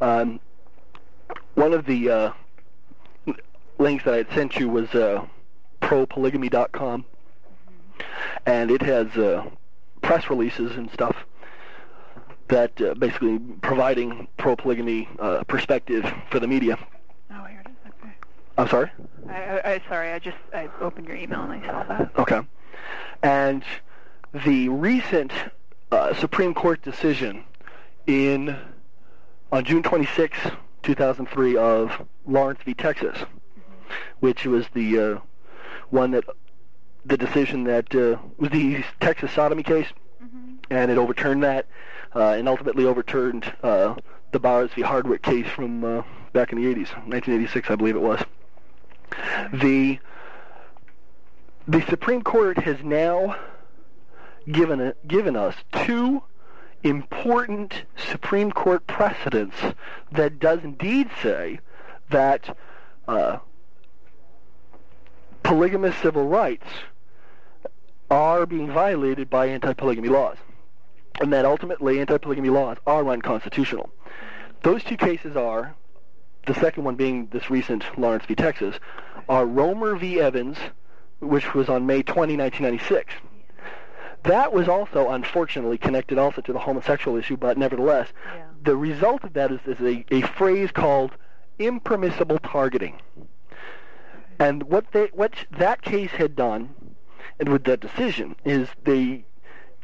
[0.00, 0.40] Um,
[1.54, 2.32] one of the uh,
[3.78, 5.26] links that I had sent you was uh,
[5.80, 7.04] propolygamy.com,
[8.46, 9.48] and it has uh,
[10.02, 11.16] press releases and stuff
[12.48, 16.78] that uh, basically providing pro-polygamy uh, perspective for the media.
[17.30, 17.76] Oh, here it is.
[17.86, 18.14] Okay.
[18.58, 18.90] I'm sorry.
[19.30, 20.12] I, I, sorry.
[20.12, 22.10] I just I opened your email and I saw that.
[22.18, 22.40] Okay.
[23.22, 23.62] And
[24.32, 25.32] the recent
[25.92, 27.44] uh, Supreme Court decision
[28.08, 28.56] in
[29.52, 30.36] on June 26,
[30.82, 32.74] 2003, of Lawrence v.
[32.74, 33.16] Texas,
[34.18, 35.18] which was the uh,
[35.90, 36.24] one that
[37.04, 39.86] the decision that uh, was the Texas sodomy case,
[40.68, 41.66] and it overturned that,
[42.14, 43.94] uh, and ultimately overturned uh,
[44.32, 44.82] the Bowers v.
[44.82, 46.02] Hardwick case from uh,
[46.32, 48.20] back in the 80s, 1986, I believe it was.
[49.52, 49.98] The
[51.66, 53.36] the Supreme Court has now
[54.50, 55.54] given given us
[55.84, 56.22] two
[56.82, 59.56] important Supreme Court precedents
[60.12, 61.60] that does indeed say
[62.10, 62.56] that
[63.06, 63.38] uh,
[65.42, 66.66] polygamous civil rights
[68.10, 70.38] are being violated by anti-polygamy laws,
[71.20, 73.90] and that ultimately anti-polygamy laws are unconstitutional.
[74.62, 75.74] Those two cases are,
[76.48, 78.34] the second one being this recent Lawrence v.
[78.34, 78.76] Texas,
[79.28, 80.18] are Romer v.
[80.18, 80.56] Evans,
[81.20, 83.14] which was on May 20, 1996.
[84.24, 88.46] That was also, unfortunately, connected also to the homosexual issue, but nevertheless, Yeah.
[88.62, 91.12] the result of that is, is a, a phrase called
[91.58, 93.00] impermissible targeting.
[94.38, 96.74] And what they, what that case had done,
[97.38, 99.24] and with that decision, is they,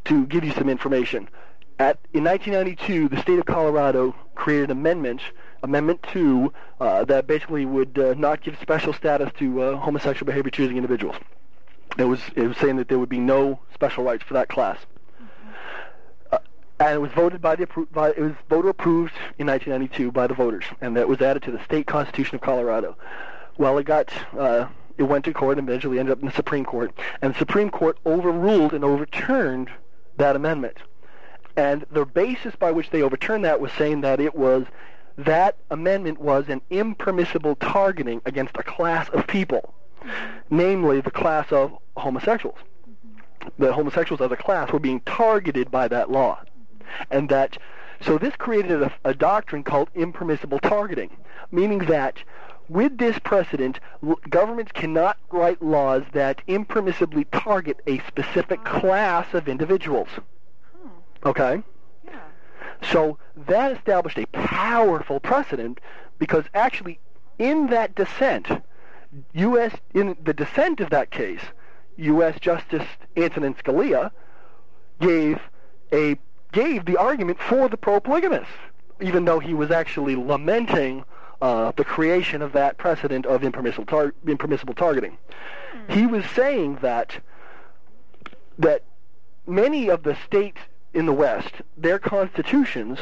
[0.05, 1.29] to give you some information,
[1.77, 5.21] at in 1992, the state of Colorado created an amendment,
[5.65, 10.51] Amendment 2, uh, that basically would uh, not give special status to uh, homosexual behavior
[10.51, 11.15] choosing individuals.
[11.97, 14.77] It was it was saying that there would be no special rights for that class.
[16.77, 20.33] And it was voted by the by, it was voter approved in 1992 by the
[20.33, 22.97] voters, and that was added to the state constitution of Colorado.
[23.57, 24.11] Well, it got
[24.97, 27.69] it went to court and eventually ended up in the Supreme Court, and the Supreme
[27.69, 29.69] Court overruled and overturned
[30.17, 30.77] that amendment.
[31.55, 34.65] And the basis by which they overturned that was saying that it was
[35.17, 39.73] that amendment was an impermissible targeting against a class of people,
[40.49, 42.57] namely the class of homosexuals.
[43.57, 46.41] The homosexuals as a class were being targeted by that law.
[47.11, 47.57] And that,
[48.01, 51.15] so this created a, a doctrine called impermissible targeting,
[51.51, 52.17] meaning that
[52.67, 59.47] with this precedent, l- governments cannot write laws that impermissibly target a specific class of
[59.47, 60.09] individuals.
[60.81, 60.89] Hmm.
[61.25, 61.63] Okay?
[62.91, 65.79] So that established a powerful precedent
[66.19, 66.99] because actually
[67.37, 68.47] in that dissent,
[69.33, 69.75] U.S.
[69.93, 71.41] in the dissent of that case,
[71.97, 72.39] U.S.
[72.39, 74.11] Justice Antonin Scalia
[74.99, 75.39] gave
[75.91, 76.17] a
[76.51, 78.53] gave the argument for the pro-polygamists,
[79.01, 81.03] even though he was actually lamenting
[81.41, 85.17] uh, the creation of that precedent of impermissible, tar- impermissible targeting.
[85.89, 87.19] He was saying that
[88.57, 88.83] that
[89.45, 90.59] many of the states
[90.95, 92.99] in the West, their constitutions,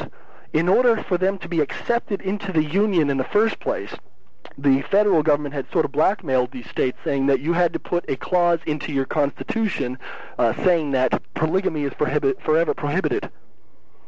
[0.52, 3.94] in order for them to be accepted into the Union in the first place,
[4.58, 8.04] the federal government had sort of blackmailed these states, saying that you had to put
[8.08, 9.98] a clause into your constitution
[10.38, 13.30] uh, saying that polygamy is prohibit- forever prohibited.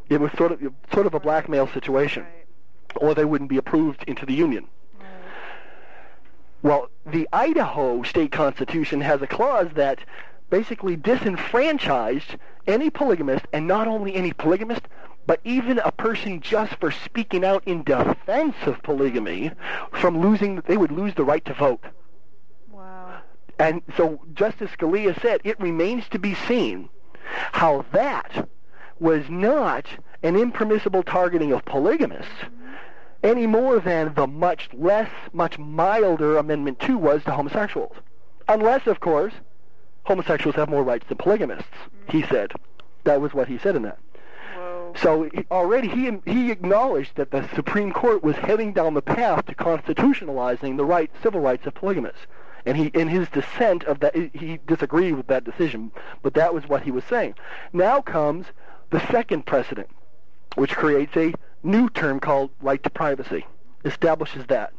[0.09, 0.61] It was sort of
[0.93, 3.03] sort of a blackmail situation, Right.
[3.03, 4.69] or they wouldn't be approved into the Union.
[6.63, 9.99] Well, the Idaho state constitution has a clause that
[10.51, 12.37] basically disenfranchised
[12.67, 14.83] any polygamist, and not only any polygamist,
[15.27, 19.51] but even a person just for speaking out in defense of polygamy
[19.93, 21.85] from losing, they would lose the right to vote.
[22.71, 23.21] Wow.
[23.59, 26.89] And so Justice Scalia said it remains to be seen
[27.53, 28.49] how that
[29.01, 29.87] was not
[30.23, 32.73] an impermissible targeting of polygamists mm-hmm.
[33.23, 37.97] any more than the much less, much milder Amendment 2 was to homosexuals.
[38.49, 39.33] Unless, of course,
[40.07, 41.69] homosexuals have more rights than polygamists,
[42.09, 42.31] he mm.
[42.31, 42.53] said.
[43.05, 43.99] That was what he said in that.
[44.55, 44.95] Whoa.
[45.03, 49.47] So he, already he he acknowledged that the Supreme Court was heading down the path
[49.47, 52.27] to constitutionalizing the right civil rights of polygamists.
[52.65, 55.93] And he in his dissent of that he disagreed with that decision,
[56.23, 57.35] but that was what he was saying.
[57.73, 58.47] Now comes
[58.91, 59.91] the second precedent,
[60.55, 63.45] which creates a new term called right to privacy.
[63.85, 64.73] Establishes that.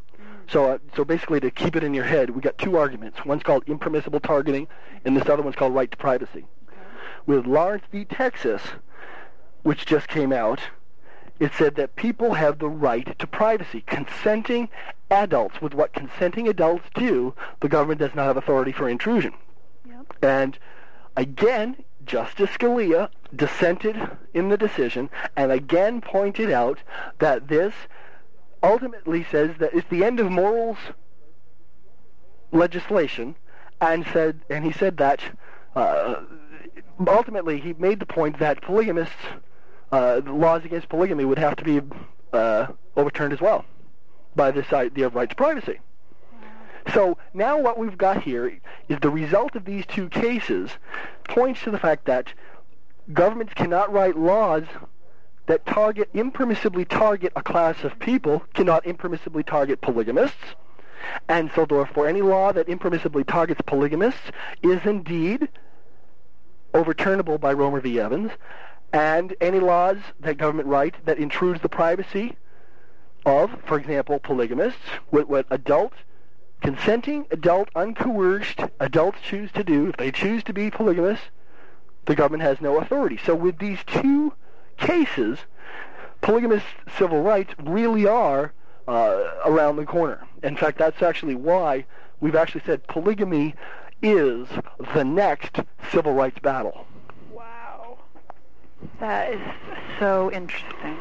[0.49, 3.25] So, uh, so basically, to keep it in your head, we got two arguments.
[3.25, 4.67] One's called impermissible targeting,
[5.03, 6.45] and this other one's called right to privacy.
[7.25, 8.05] With Lawrence v.
[8.05, 8.61] Texas,
[9.63, 10.61] which just came out,
[11.39, 13.83] it said that people have the right to privacy.
[13.85, 14.69] Consenting
[15.11, 19.33] adults, with what consenting adults do, the government does not have authority for intrusion.
[19.85, 20.13] Yep.
[20.21, 20.57] And
[21.17, 26.79] again, Justice Scalia dissented in the decision and again pointed out
[27.19, 27.73] that this
[28.67, 30.77] ultimately says that it's the end of morals
[32.51, 33.35] legislation
[33.79, 35.21] and said and he said that
[35.75, 36.15] uh,
[37.07, 39.15] ultimately he made the point that polygamists
[39.91, 41.81] uh, laws against polygamy would have to be
[42.33, 43.63] uh, overturned as well
[44.35, 45.79] by this idea of right to privacy.
[46.93, 48.59] So now what we've got here
[48.89, 50.71] is the result of these two cases
[51.27, 52.33] points to the fact that
[53.13, 54.63] governments cannot write laws
[55.47, 60.55] that target impermissibly target a class of people, cannot impermissibly target polygamists.
[61.27, 64.31] And so therefore any law that impermissibly targets polygamists
[64.61, 65.49] is indeed
[66.73, 67.99] overturnable by Romer v.
[67.99, 68.31] Evans.
[68.93, 72.37] And any laws that government write that intrudes the privacy
[73.25, 74.79] of, for example, polygamists,
[75.09, 75.93] what, what adult
[76.61, 81.19] consenting adult, uncoerced adults choose to do, if they choose to be polygamous,
[82.05, 83.19] the government has no authority.
[83.23, 84.33] So with these two
[84.77, 85.39] cases,
[86.21, 86.63] polygamous
[86.97, 88.53] civil rights really are
[88.87, 90.25] uh, around the corner.
[90.43, 91.85] In fact, that's actually why
[92.19, 93.55] we've actually said polygamy
[94.01, 94.47] is
[94.93, 95.59] the next
[95.91, 96.85] civil rights battle.
[97.33, 97.97] Wow.
[98.99, 99.41] That is
[99.99, 100.97] so interesting.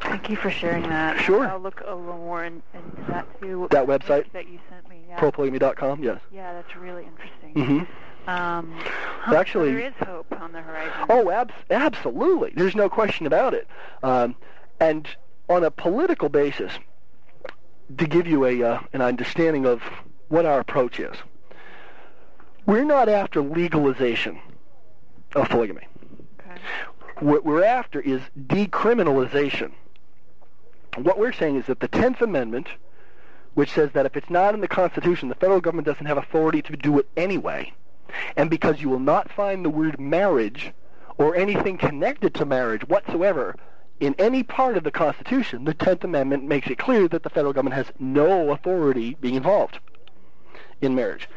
[0.00, 1.18] Thank you for sharing that.
[1.20, 1.46] Sure.
[1.46, 3.68] I'll look a little more in, into that too.
[3.70, 4.30] That website?
[4.32, 5.00] that you sent me.
[5.08, 5.18] Yeah.
[5.18, 6.20] Propolygamy.com, yes.
[6.32, 7.54] Yeah, that's really interesting.
[7.54, 7.92] Mm-hmm.
[8.26, 11.06] Um, huh, actually- so there is hope on the horizon.
[11.08, 12.52] Oh, abs- absolutely.
[12.54, 13.66] There's no question about it.
[14.02, 14.34] Um,
[14.80, 15.06] and
[15.48, 16.72] on a political basis,
[17.98, 19.82] to give you a uh, an understanding of
[20.28, 21.16] what our approach is,
[22.66, 24.40] we're not after legalization
[25.34, 25.86] of polygamy.
[26.40, 26.60] Okay.
[27.20, 29.72] What we're after is decriminalization.
[30.96, 32.68] What we're saying is that the Tenth Amendment,
[33.54, 36.62] which says that if it's not in the Constitution, the federal government doesn't have authority
[36.62, 37.72] to do it anyway,
[38.36, 40.72] and because you will not find the word marriage
[41.18, 43.56] or anything connected to marriage whatsoever
[44.00, 47.52] in any part of the Constitution, the Tenth Amendment makes it clear that the federal
[47.52, 49.78] government has no authority being involved
[50.80, 51.28] in marriage.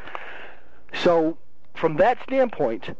[0.94, 1.38] So,
[1.76, 2.98] from that standpoint,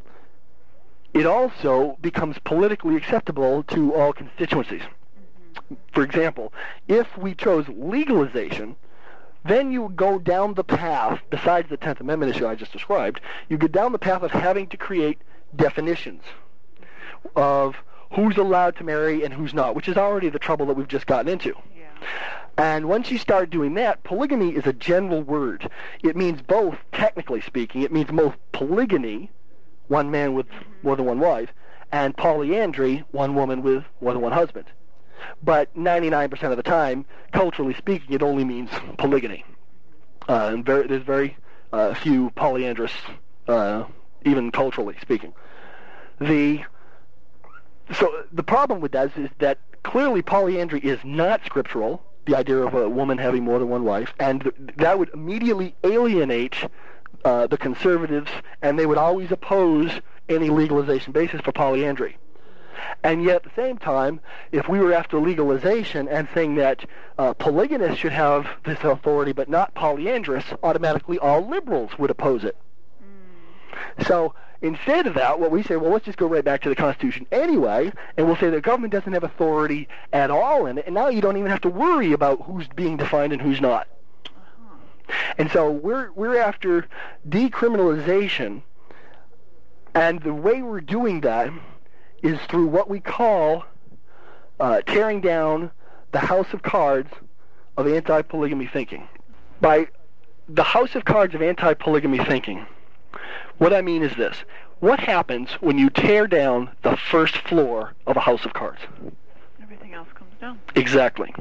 [1.14, 4.82] it also becomes politically acceptable to all constituencies.
[4.82, 5.76] Mm-hmm.
[5.92, 6.54] For example,
[6.88, 8.76] if we chose legalization,
[9.48, 13.58] then you go down the path, besides the 10th Amendment issue I just described, you
[13.58, 15.20] go down the path of having to create
[15.56, 16.24] definitions
[17.36, 17.76] of
[18.14, 21.08] who's allowed to marry and who's not, which is already the trouble that we've just
[21.08, 21.54] gotten into.
[21.78, 21.88] Yeah.
[22.58, 25.70] And once you start doing that, polygamy is a general word.
[26.04, 29.30] It means both, technically speaking, it means both polygyny,
[29.88, 30.72] one man with mm-hmm.
[30.84, 31.50] more than one wife,
[31.92, 34.66] and polyandry, one woman with more than one husband.
[35.44, 39.46] But 99% of the time, culturally speaking, it only means polygyny.
[40.28, 41.38] Uh, and very, there's very
[41.72, 42.92] uh, few polyandrous,
[43.48, 43.86] uh,
[44.26, 45.34] even culturally speaking.
[46.20, 46.64] The
[47.94, 52.58] so the problem with that is, is that clearly polyandry is not scriptural, the idea
[52.58, 56.56] of a woman having more than one wife, and th- that would immediately alienate
[57.24, 58.30] uh, the conservatives,
[58.62, 59.92] and they would always oppose
[60.28, 62.18] any legalization basis for polyandry.
[63.04, 64.20] And yet, at the same time,
[64.52, 66.86] if we were after legalization and saying that
[67.18, 72.58] uh, polygamists should have this authority but not polyandrous, automatically all liberals would oppose it.
[74.08, 76.76] So instead of that, what we say, well, let's just go right back to the
[76.76, 80.96] Constitution anyway, and we'll say the government doesn't have authority at all in it, and
[80.96, 83.88] now you don't even have to worry about who's being defined and who's not.
[85.38, 86.88] And so we're we're after
[87.28, 88.62] decriminalization,
[89.94, 91.52] and the way we're doing that
[92.24, 93.66] is through what we call
[94.60, 95.72] uh, tearing down
[96.12, 97.10] the house of cards
[97.78, 99.08] of anti-polygamy thinking.
[99.62, 99.88] By
[100.50, 102.66] the house of cards of anti-polygamy thinking,
[103.58, 104.38] what I mean is this.
[104.80, 108.80] What happens when you tear down the first floor of a house of cards?
[109.62, 110.60] Everything else comes down.
[110.76, 111.34] Exactly.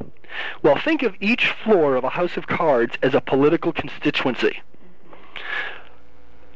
[0.63, 4.61] Well, think of each floor of a house of cards as a political constituency.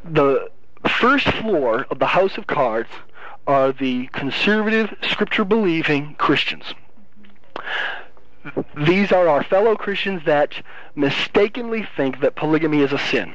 [0.04, 0.50] The
[0.88, 2.88] first floor of the house of cards
[3.50, 6.74] are the conservative, scripture-believing Christians.
[8.76, 10.54] These are our fellow Christians that
[10.94, 13.34] mistakenly think that polygamy is a sin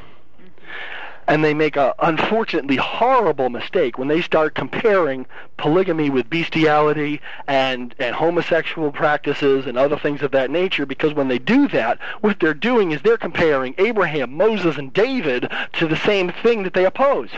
[1.27, 5.25] and they make a unfortunately horrible mistake when they start comparing
[5.57, 11.27] polygamy with bestiality and and homosexual practices and other things of that nature because when
[11.27, 15.97] they do that what they're doing is they're comparing Abraham, Moses and David to the
[15.97, 17.29] same thing that they oppose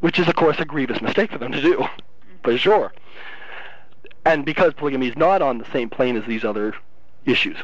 [0.00, 1.86] which is of course a grievous mistake for them to do
[2.42, 2.92] for sure.
[4.24, 6.74] And because polygamy is not on the same plane as these other
[7.24, 7.56] issues.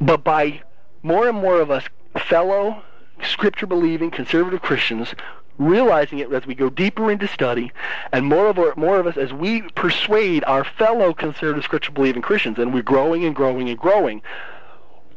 [0.00, 0.62] But by
[1.02, 1.84] more and more of us
[2.18, 2.82] fellow
[3.22, 5.14] scripture believing conservative Christians
[5.58, 7.72] realizing it as we go deeper into study
[8.12, 12.20] and more of our, more of us as we persuade our fellow conservative scripture believing
[12.20, 14.20] Christians and we're growing and growing and growing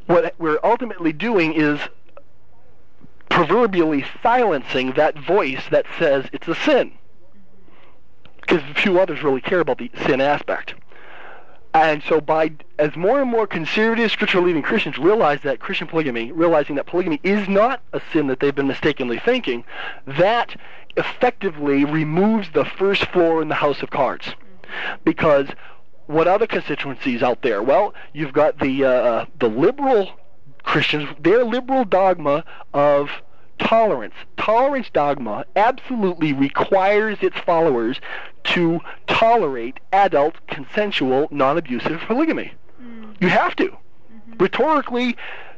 [0.05, 1.79] what we're ultimately doing is
[3.29, 6.91] proverbially silencing that voice that says it's a sin
[8.49, 10.73] because few others really care about the sin aspect.
[11.73, 16.75] And so, by as more and more conservative, scripture-believing Christians realize that Christian polygamy, realizing
[16.75, 19.63] that polygamy is not a sin that they've been mistakenly thinking,
[20.07, 20.55] that
[20.97, 24.33] effectively removes the first floor in the house of cards,
[25.05, 25.47] because
[26.07, 27.61] what other constituencies out there?
[27.61, 30.09] Well, you've got the uh, the liberal
[30.63, 32.43] Christians, their liberal dogma
[32.73, 33.09] of
[33.59, 34.15] tolerance.
[34.37, 37.99] Tolerance dogma absolutely requires its followers
[38.45, 42.53] to tolerate adult, consensual, non-abusive polygamy.
[42.81, 43.21] Mm.
[43.21, 43.67] You have to.
[43.67, 44.33] Mm-hmm.
[44.39, 45.17] Rhetorically,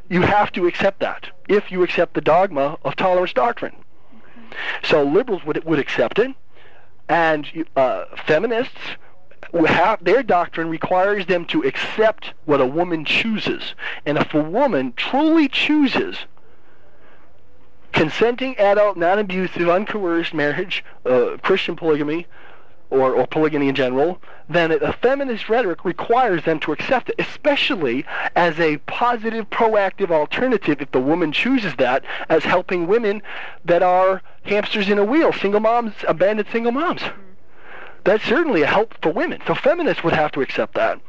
[0.10, 3.76] you have to accept that if you accept the dogma of tolerance doctrine.
[4.18, 4.58] Okay.
[4.84, 6.32] So liberals would would accept it,
[7.08, 8.98] and uh, feminists
[9.54, 13.76] have, their doctrine requires them to accept what a woman chooses.
[14.06, 16.20] And if a woman truly chooses
[17.92, 22.28] consenting, adult, non-abusive, uncoerced marriage, uh, Christian polygamy,
[22.90, 28.06] or, or polygamy in general, then a feminist rhetoric requires them to accept it, especially
[28.36, 33.22] as a positive, proactive alternative if the woman chooses that as helping women
[33.64, 37.02] that are hamsters in a wheel, single moms, abandoned single moms.
[38.04, 39.42] That's certainly a help for women.
[39.46, 41.00] So feminists would have to accept that.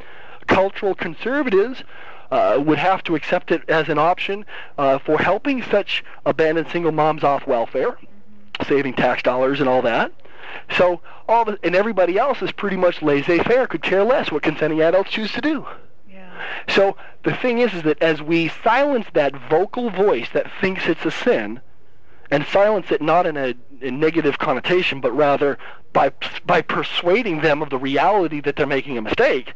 [0.47, 1.83] Cultural conservatives
[2.31, 4.45] uh, would have to accept it as an option
[4.79, 7.99] uh, for helping such abandoned single moms off welfare,
[8.67, 10.13] saving tax dollars and all that.
[10.77, 14.81] So all the, and everybody else is pretty much laissez-faire, could care less what consenting
[14.83, 15.67] adults choose to do.
[16.11, 16.31] Yeah.
[16.69, 21.05] So the thing is, is that as we silence that vocal voice that thinks it's
[21.05, 21.61] a sin,
[22.33, 25.59] and silence it not in a, a, negative connotation, but rather
[25.93, 26.11] by
[26.47, 29.53] by persuading them of the reality that they're making a mistake.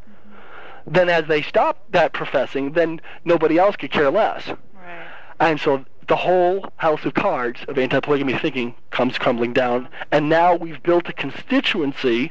[0.86, 4.46] Then, as they stop that professing, then nobody else could care less.
[4.46, 5.06] Right.
[5.40, 10.54] And so the whole house of cards of anti-polygamy thinking comes crumbling down, and now
[10.54, 12.30] we've built a constituency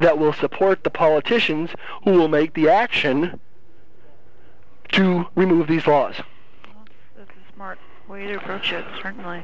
[0.00, 1.70] that will support the politicians
[2.04, 3.38] who will make the action
[4.90, 6.16] to remove these laws.
[7.56, 9.42] Smart way to approach it, certainly.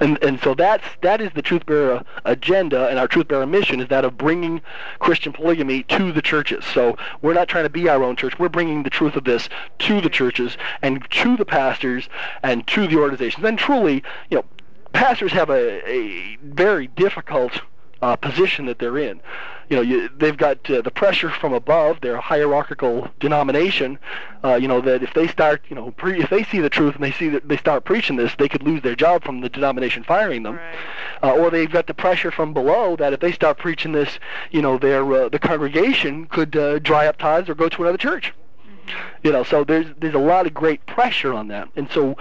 [0.00, 4.06] And and so that's that is the TruthBearer agenda, and our TruthBearer mission is that
[4.06, 4.62] of bringing
[5.00, 6.64] Christian polygamy to the churches.
[6.64, 8.38] So we're not trying to be our own church.
[8.38, 12.08] We're bringing the truth of this to the churches and to the pastors
[12.42, 13.44] and to the organizations.
[13.44, 14.44] And truly, you know,
[14.94, 17.60] pastors have a, a very difficult
[18.02, 19.20] uh, position that they're in.
[19.68, 23.98] You know, you, they've got uh, the pressure from above, their hierarchical denomination.
[24.44, 26.94] Uh, you know that if they start, you know, pre- if they see the truth
[26.94, 29.48] and they see that they start preaching this, they could lose their job from the
[29.48, 30.56] denomination firing them.
[30.56, 30.76] Right.
[31.22, 34.20] Uh, or they've got the pressure from below that if they start preaching this,
[34.52, 37.98] you know, their uh, the congregation could uh, dry up tithes or go to another
[37.98, 38.32] church.
[38.62, 39.26] Mm-hmm.
[39.26, 42.16] You know, so there's there's a lot of great pressure on that, and so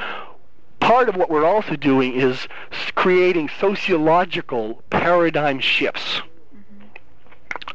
[0.85, 2.47] part of what we're also doing is
[2.93, 6.21] creating sociological paradigm shifts.
[6.21, 6.85] Mm-hmm.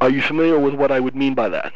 [0.00, 1.72] Are you familiar with what I would mean by that?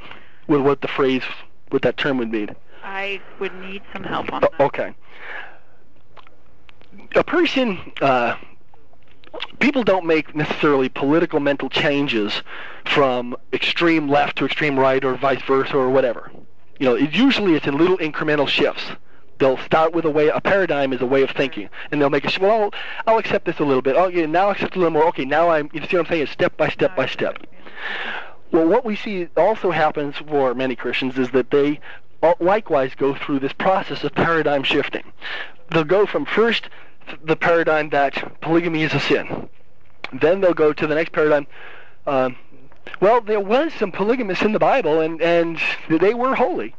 [0.47, 1.25] With what the phrase,
[1.71, 2.51] what that term would mean?
[2.85, 4.61] I would need some help on that.
[4.61, 4.95] Okay.
[7.17, 8.37] A person, uh,
[9.59, 12.43] people don't make necessarily political mental changes
[12.85, 16.31] from extreme left to extreme right or vice versa or whatever.
[16.79, 18.85] You know, it, usually it's in little incremental shifts.
[19.45, 22.25] They'll start with a way, a paradigm is a way of thinking, and they'll make
[22.25, 22.71] a, well, I'll,
[23.07, 23.95] I'll accept this a little bit.
[23.95, 25.07] Oh, yeah, now I accept a little more.
[25.09, 26.23] Okay, now I'm, you see what I'm saying?
[26.23, 27.47] It's step by step by step.
[28.53, 31.79] Well, what we see also happens for many Christians is that they
[32.41, 35.13] likewise go through this process of paradigm shifting.
[35.71, 36.71] They'll go from first
[37.23, 39.51] the paradigm that polygamy is a sin.
[40.11, 41.47] Then they'll go to the next paradigm.
[42.07, 42.37] Um,
[42.99, 46.75] well, there was some polygamists in the Bible, and, and they were holy.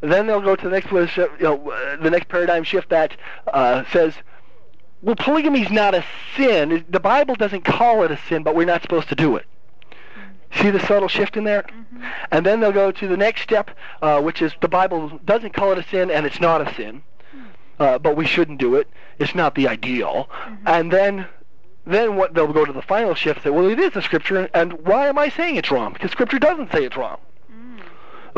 [0.00, 3.16] Then they'll go to the next, you know, uh, the next paradigm shift that
[3.52, 4.14] uh, says,
[5.02, 6.04] well, polygamy is not a
[6.36, 6.84] sin.
[6.88, 9.46] The Bible doesn't call it a sin, but we're not supposed to do it.
[10.60, 11.62] See the subtle shift in there?
[11.62, 12.04] Mm-hmm.
[12.30, 13.70] And then they'll go to the next step,
[14.00, 17.02] uh, which is the Bible doesn't call it a sin, and it's not a sin.
[17.78, 18.88] Uh, but we shouldn't do it.
[19.18, 20.28] It's not the ideal.
[20.30, 20.68] Mm-hmm.
[20.68, 21.26] And then
[21.86, 24.50] then what they'll go to the final shift and say, well, it is a scripture,
[24.52, 25.94] and why am I saying it's wrong?
[25.94, 27.18] Because scripture doesn't say it's wrong.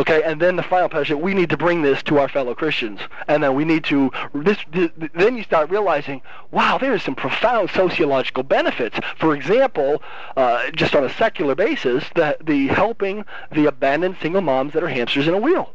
[0.01, 3.01] Okay, and then the final passage, we need to bring this to our fellow Christians,
[3.29, 4.11] and then we need to.
[4.33, 8.99] This, this, then you start realizing, wow, there is some profound sociological benefits.
[9.19, 10.03] For example,
[10.39, 14.89] uh, just on a secular basis, that the helping the abandoned single moms that are
[14.89, 15.75] hamsters in a wheel,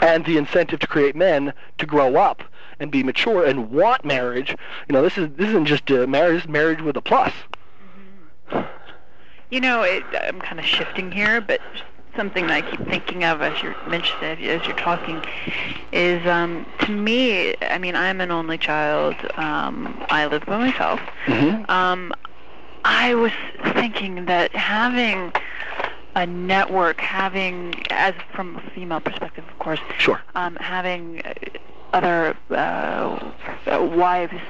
[0.00, 2.44] and the incentive to create men to grow up
[2.78, 4.50] and be mature and want marriage.
[4.88, 7.32] You know, this is this isn't just a marriage; this marriage with a plus.
[8.52, 8.60] Mm-hmm.
[9.50, 11.60] You know, it, I'm kind of shifting here, but
[12.16, 15.22] something that I keep thinking of as you're mentioning as you're talking
[15.92, 17.54] is um, to me.
[17.62, 19.14] I mean, I'm an only child.
[19.36, 21.00] Um, I live by myself.
[21.26, 21.70] Mm-hmm.
[21.70, 22.12] Um,
[22.84, 23.32] I was
[23.74, 25.32] thinking that having
[26.14, 30.22] a network, having, as from a female perspective, of course, Sure.
[30.34, 31.22] um, having
[31.92, 32.54] other uh,
[33.66, 34.40] uh, wives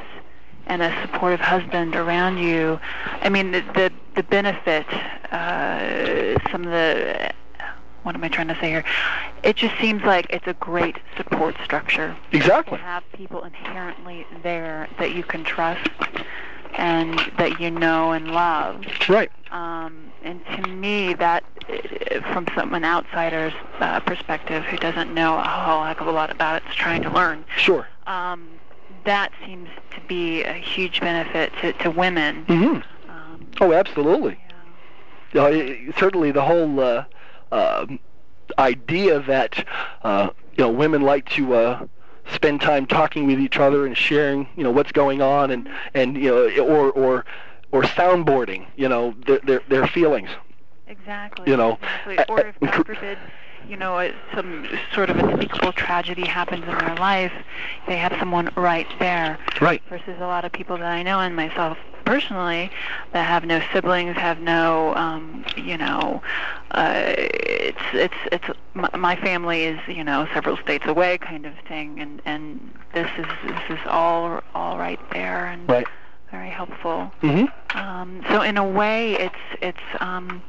[0.67, 2.79] and a supportive husband around you.
[3.23, 4.87] I mean, the the, the benefit,
[5.33, 7.31] uh, some of the,
[8.07, 8.85] what am I trying to say here?
[9.43, 12.79] It just seems like it's a great support structure to Exactly.
[12.79, 15.91] have people inherently there that you can trust
[16.75, 18.85] and that you know and love.
[19.09, 19.31] Right.
[19.51, 25.37] Um, and to me, that, uh, from some an outsider's uh, perspective who doesn't know
[25.37, 27.89] a whole heck of a lot about it, is trying to learn, Sure.
[28.07, 28.49] um,
[29.05, 32.45] that seems to be a huge benefit to, to women.
[32.47, 33.11] Mm-hmm.
[33.11, 34.39] Um, Oh, absolutely.
[35.33, 35.49] Yeah.
[35.49, 37.05] it- certainly the whole uh,
[37.53, 37.99] um
[38.59, 39.67] idea that
[40.03, 41.87] uh, you know women like to uh,
[42.33, 46.17] spend time talking with each other and sharing you know what's going on and and
[46.17, 47.25] you know or or
[47.73, 50.31] or soundboarding you know their their, their feelings.
[50.87, 51.51] exactly.
[51.51, 52.19] You know, exactly.
[52.29, 53.19] Or if God forbid,
[53.69, 57.33] you know, some sort of unspeakable tragedy happens in their life,
[57.87, 59.39] they have someone right there.
[59.61, 59.83] Right.
[59.89, 62.71] versus a lot of people that I know and myself personally
[63.13, 66.23] that have no siblings, have no, um, you know,
[66.73, 68.45] uh, it's it's it's
[68.75, 73.11] my, my family is you know several states away kind of thing, and and this
[73.19, 75.87] is this is all all right there and Right.
[76.31, 77.13] very helpful.
[77.21, 80.43] hmm Um, so in a way, it's it's um,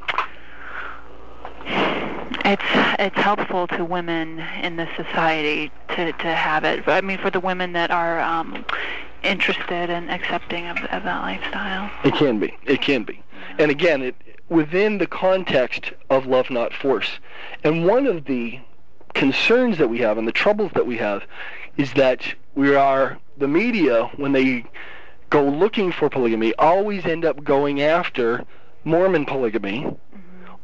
[2.48, 2.62] it's
[2.98, 6.88] it's helpful to women in the society to to have it.
[6.88, 8.64] I mean, for the women that are um,
[9.22, 11.90] interested and accepting of, of that lifestyle.
[12.04, 12.56] It can be.
[12.64, 13.22] It can be.
[13.58, 14.16] And again, it
[14.48, 17.18] within the context of love not force.
[17.64, 18.60] And one of the
[19.14, 21.24] concerns that we have and the troubles that we have
[21.76, 24.64] is that we are the media when they
[25.28, 28.44] go looking for polygamy always end up going after
[28.84, 29.94] Mormon polygamy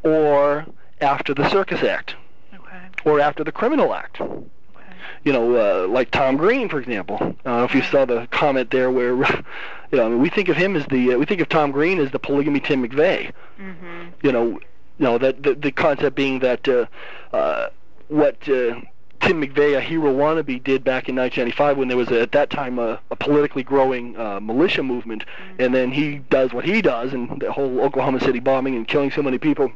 [0.02, 0.66] or
[1.00, 2.14] after the Circus Act
[2.54, 2.76] Okay.
[3.04, 4.40] or after the Criminal Act Okay.
[5.24, 7.16] you know, uh, like Tom Green, for example.
[7.20, 9.14] I don't know if you saw the comment there where,
[9.90, 11.70] you know, I mean, we think of him as the, uh, we think of Tom
[11.72, 13.32] Green as the polygamy Tim McVeigh.
[13.60, 14.12] Mhm.
[14.22, 14.44] You know,
[14.98, 16.86] you know that the, the concept being that uh,
[17.32, 17.68] uh,
[18.08, 18.80] what uh,
[19.20, 22.48] Tim McVeigh, a hero wannabe, did back in 1995 when there was a, at that
[22.50, 25.24] time a, a politically growing uh, militia movement,
[25.58, 29.10] and then he does what he does, and the whole Oklahoma City bombing and killing
[29.10, 29.72] so many people,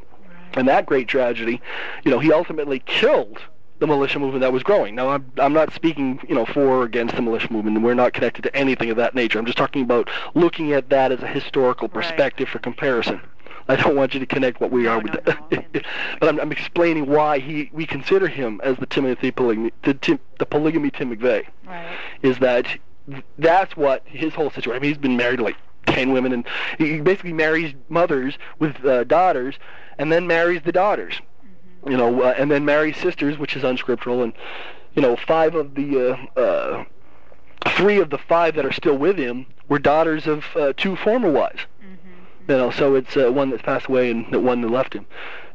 [0.59, 1.61] and that great tragedy,
[2.03, 3.39] you know, he ultimately killed
[3.79, 4.93] the militia movement that was growing.
[4.93, 7.93] Now, I'm I'm not speaking, you know, for or against the militia movement, and we're
[7.93, 9.39] not connected to anything of that nature.
[9.39, 11.93] I'm just talking about looking at that as a historical Right.
[12.03, 13.21] perspective for comparison.
[13.69, 15.51] I don't want you to connect what we No, are with no, that.
[15.73, 15.81] no.
[16.19, 20.19] but I'm, I'm explaining why he we consider him as the Timothy polygamy, the, Tim,
[20.39, 21.97] the polygamy Tim McVeigh Right.
[22.21, 22.65] is that
[23.37, 24.71] that's what his whole situation.
[24.73, 25.55] I mean, he's been married to like
[25.85, 26.45] ten women, and
[26.77, 29.55] he he basically marries mothers with uh, daughters,
[29.99, 31.21] and then marries the daughters.
[31.85, 34.33] You know, uh, and then marries sisters, which is unscriptural, and
[34.95, 36.85] you know, five of the uh, uh,
[37.77, 41.31] three of the five that are still with him were daughters of uh, two former
[41.31, 41.61] wives.
[42.49, 45.05] You know, so it's uh, one that's passed away and the one that left him.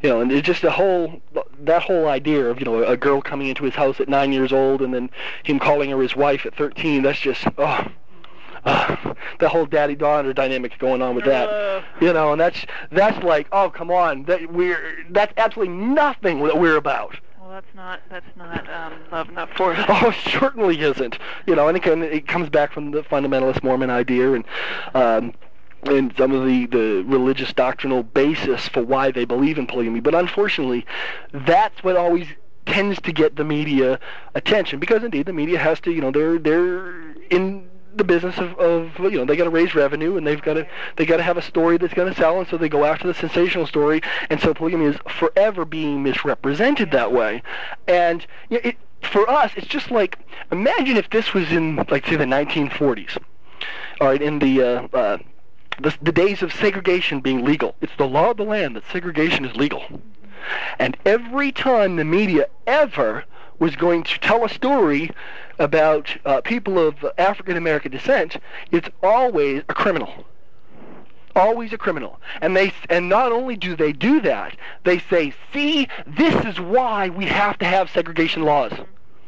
[0.01, 1.21] You know, and it's just a whole
[1.61, 4.53] that whole idea of you know a girl coming into his house at nine years
[4.53, 5.11] old and then
[5.43, 7.03] him calling her his wife at thirteen.
[7.03, 7.89] That's just oh,
[8.65, 11.85] uh, the whole daddy daughter dynamic going on with that.
[12.01, 16.59] You know, and that's that's like oh come on, that we're that's absolutely nothing that
[16.59, 17.19] we're about.
[17.41, 19.79] Well, that's not that's not um, love, not force.
[19.89, 21.19] Oh, certainly isn't.
[21.47, 24.45] You know, and again, it comes back from the fundamentalist Mormon idea and
[24.95, 25.35] um,
[25.85, 30.01] and some of the the religious doctrinal basis for why they believe in polygamy.
[30.01, 30.87] But unfortunately,
[31.33, 32.29] that's what always
[32.67, 34.01] tends to get the media
[34.35, 38.59] attention because indeed the media has to, you know, they're they're in the business of,
[38.59, 40.67] of you know they got to raise revenue and they've got to
[40.97, 43.07] they got to have a story that's going to sell and so they go after
[43.07, 47.43] the sensational story and so polygamy is forever being misrepresented that way.
[47.87, 50.19] And you know, it for us it's just like
[50.51, 53.19] imagine if this was in like say the 1940s
[54.01, 55.19] all right in the uh, uh,
[55.81, 57.75] the, the days of segregation being legal.
[57.81, 59.83] It's the law of the land that segregation is legal.
[60.79, 63.25] And every time the media ever
[63.59, 65.11] was going to tell a story
[65.59, 68.37] about uh, people of African American descent,
[68.71, 70.27] it's always a criminal.
[71.37, 72.21] Always a criminal.
[72.41, 77.09] And they and not only do they do that, they say, "See, this is why
[77.09, 78.73] we have to have segregation laws."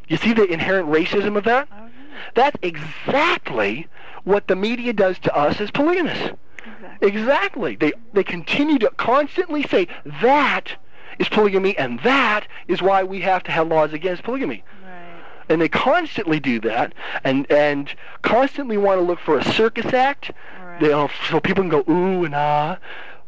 [0.09, 1.69] You see the inherent racism of that?
[1.73, 1.89] Oh,
[2.35, 3.89] That's exactly
[4.23, 6.31] what the media does to us as polygamists.
[6.65, 7.09] Exactly.
[7.09, 7.77] Exactly.
[7.77, 9.89] They they continue to constantly say
[10.23, 10.77] that
[11.19, 14.63] is polygamy and that is why we have to have laws against polygamy.
[15.49, 16.93] And they constantly do that,
[17.23, 20.33] and and constantly want to look for a circus act.
[20.61, 20.81] Right.
[20.81, 22.79] They all, so people can go ooh and ah.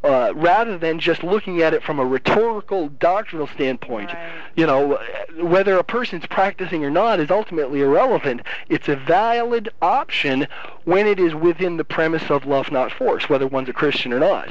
[0.04, 4.30] Uh, rather than just looking at it from a rhetorical, doctrinal standpoint, Right.
[4.54, 5.00] you know,
[5.40, 8.42] whether a person's practicing or not is ultimately irrelevant.
[8.68, 10.46] It's a valid option
[10.84, 14.20] when it is within the premise of love, not force, whether one's a Christian or
[14.20, 14.50] not.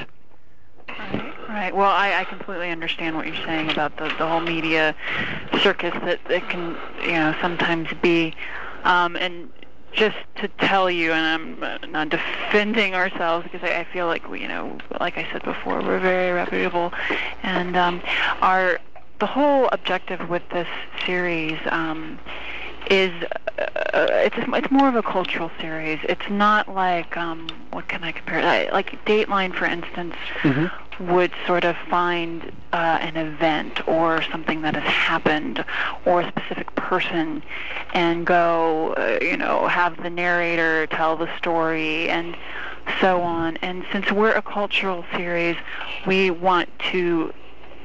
[1.49, 1.73] Right.
[1.75, 4.95] Well, I, I completely understand what you're saying about the, the whole media
[5.61, 8.33] circus that, it can, you know, sometimes be.
[8.83, 9.49] Um, and
[9.93, 14.41] just to tell you, and I'm not defending ourselves because I, I feel like we,
[14.41, 16.93] you know, like I said before, we're very reputable,
[17.43, 18.01] and um,
[18.41, 18.79] our
[19.19, 20.67] the whole objective with this
[21.05, 22.19] series um,
[22.91, 23.11] is
[23.57, 25.99] uh, it's it's more of a cultural series.
[26.03, 28.39] It's not like um, what can I compare?
[28.39, 28.73] it?
[28.73, 30.15] Like Dateline, for instance,
[30.99, 35.63] would sort of find uh, an event or something that has happened
[36.05, 37.43] or a specific person
[37.93, 42.35] and go, uh, you know, have the narrator tell the story and
[42.99, 43.57] so on.
[43.57, 45.57] And since we're a cultural series,
[46.05, 47.33] we want to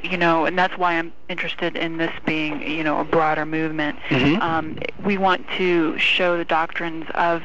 [0.02, 3.98] you know, and that's why I'm interested in this being, you know, a broader movement.
[4.08, 4.42] Mhm.
[4.42, 7.42] Um, we want to show the doctrines of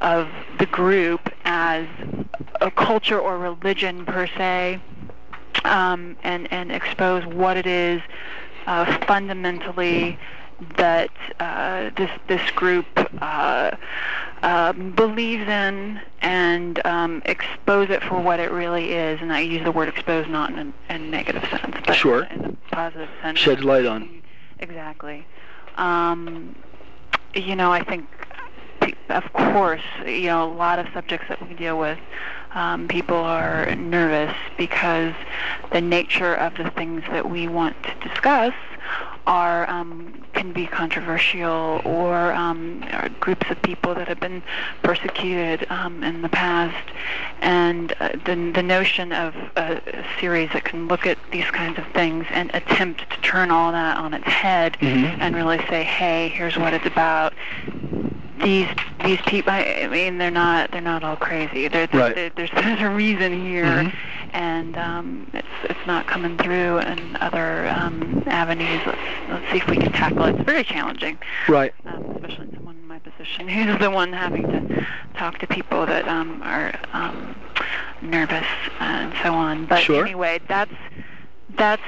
[0.00, 0.28] of
[0.58, 1.86] the group as
[2.60, 4.80] a culture or religion per se,
[5.64, 8.00] um, and and expose what it is
[8.66, 10.18] uh, fundamentally
[10.76, 12.86] that uh, this this group
[13.20, 13.70] uh,
[14.42, 19.20] um, believes in and um, expose it for what it really is.
[19.20, 22.24] And I use the word expose not in a, in a negative sense, but Sure.
[22.24, 23.38] in a positive sense.
[23.38, 24.22] Sheds light on.
[24.60, 25.26] Exactly.
[25.76, 26.54] Um,
[27.34, 28.06] you know, I think,
[29.08, 31.98] of course, you know, a lot of subjects that we deal with,
[32.54, 35.14] um, people are nervous because
[35.72, 38.54] the nature of the things that we want to discuss
[39.26, 44.42] are um, can be controversial or um, are groups of people that have been
[44.82, 46.90] persecuted um, in the past,
[47.40, 51.78] and uh, the the notion of a, a series that can look at these kinds
[51.78, 55.16] of things and attempt to turn all that on its head Mhm.
[55.20, 57.32] and really say, hey, here's what it's about.
[58.42, 58.68] These
[59.04, 61.68] these people, I mean, they're not they're not all crazy.
[61.68, 62.14] There, Right.
[62.14, 63.92] there, there's there's a reason here, Mhm.
[64.32, 68.80] and um, it's it's not coming through in other um, avenues.
[68.86, 68.98] Let's
[69.30, 70.34] let's see if we can tackle it.
[70.36, 71.18] It's very challenging,
[71.48, 71.72] Right.
[71.86, 76.08] um, especially someone in my position who's the one having to talk to people that
[76.08, 77.36] um, are um,
[78.02, 78.46] nervous
[78.80, 79.66] and so on.
[79.66, 80.04] But Sure.
[80.04, 80.72] anyway, that's
[81.56, 81.82] that's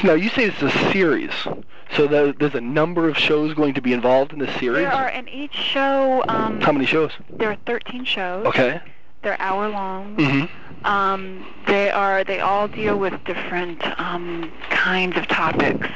[0.00, 1.30] So now you say it's a series.
[1.96, 4.84] So there- there's a number of shows going to be involved in this series.
[4.84, 6.24] there are in each show.
[6.28, 7.12] Um, How many shows?
[7.28, 8.46] there are 13 shows.
[8.46, 8.80] Okay.
[9.22, 10.16] They're hour long.
[10.16, 10.86] Mm-hmm.
[10.86, 12.24] Um, they are.
[12.24, 15.86] They all deal with different um, kinds of topics.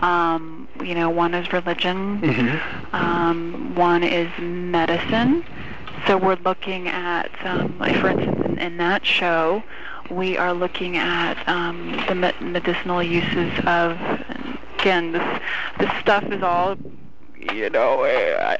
[0.00, 2.20] Um, you know, one is religion.
[2.22, 2.96] Mm-hmm.
[2.96, 5.44] Um, one is medicine.
[6.06, 9.62] So we're looking at, um, like for instance, in, in that show,
[10.10, 13.98] we are looking at um, the me- medicinal uses of.
[14.84, 15.40] Again, this
[15.78, 16.76] this stuff is all,
[17.50, 18.54] you know, uh,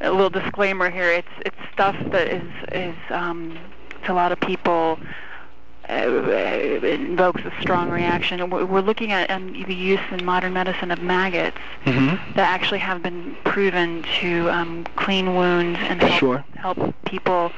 [0.00, 1.12] a little disclaimer here.
[1.12, 2.42] It's it's stuff that is
[2.72, 3.56] is um,
[4.04, 4.98] to a lot of people
[5.88, 8.50] uh, it invokes a strong reaction.
[8.50, 12.32] We're we're looking at um, the use in modern medicine of maggots Mm-hmm.
[12.34, 16.44] that actually have been proven to um, clean wounds and help, Sure.
[16.56, 17.52] help people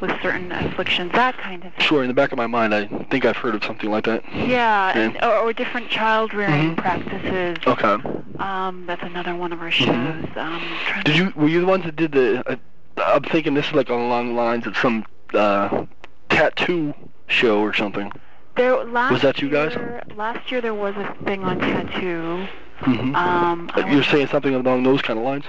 [0.00, 1.84] with certain afflictions, that kind of thing.
[1.86, 2.02] Sure.
[2.02, 4.22] In the back of my mind, I think I've heard of something like that.
[4.32, 6.76] Yeah, and, or, or different child rearing Mhm.
[6.76, 7.56] practices.
[7.66, 7.96] Okay.
[8.38, 9.86] Um, that's another one of our shows.
[9.88, 10.36] Mhm.
[10.36, 10.62] Um,
[11.04, 11.32] Did you?
[11.34, 12.42] Were you the ones that did the?
[12.48, 12.56] Uh,
[13.04, 15.84] I'm thinking this is like along the lines of some uh,
[16.28, 16.94] tattoo
[17.26, 18.12] show or something.
[18.56, 19.72] There, last Was that you guys?
[19.74, 22.46] Year, last year there was a thing on tattoo.
[22.80, 23.14] Mm-hmm.
[23.14, 25.44] Um, You're saying something along those kind of lines.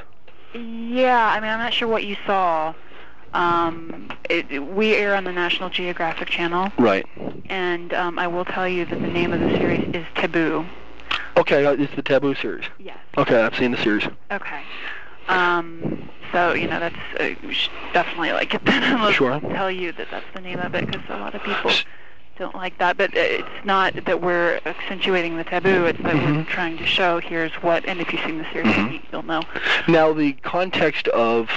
[0.54, 2.74] Yeah, I mean, I'm not sure what you saw.
[3.34, 7.06] Um, it, it- we air on the National Geographic Channel, Right.
[7.50, 10.66] and um, I will tell you that the name of the series is Taboo.
[11.38, 12.66] Okay, uh, it's the Taboo series.
[12.80, 12.98] Yes.
[13.18, 14.08] Okay, I've seen the series.
[14.32, 14.62] Okay.
[15.28, 19.40] Um, so you know that's uh, should definitely like get that on the Sure.
[19.40, 21.72] tell you that that's the name of it because a lot of people
[22.38, 22.98] don't like that.
[22.98, 25.86] But uh, it's not that we're accentuating the taboo.
[25.86, 26.48] It's that we're Mhm.
[26.48, 27.86] trying to show here's what.
[27.86, 29.02] And if you've seen the series, Mhm.
[29.12, 29.44] you'll know.
[29.88, 31.50] Now, the context of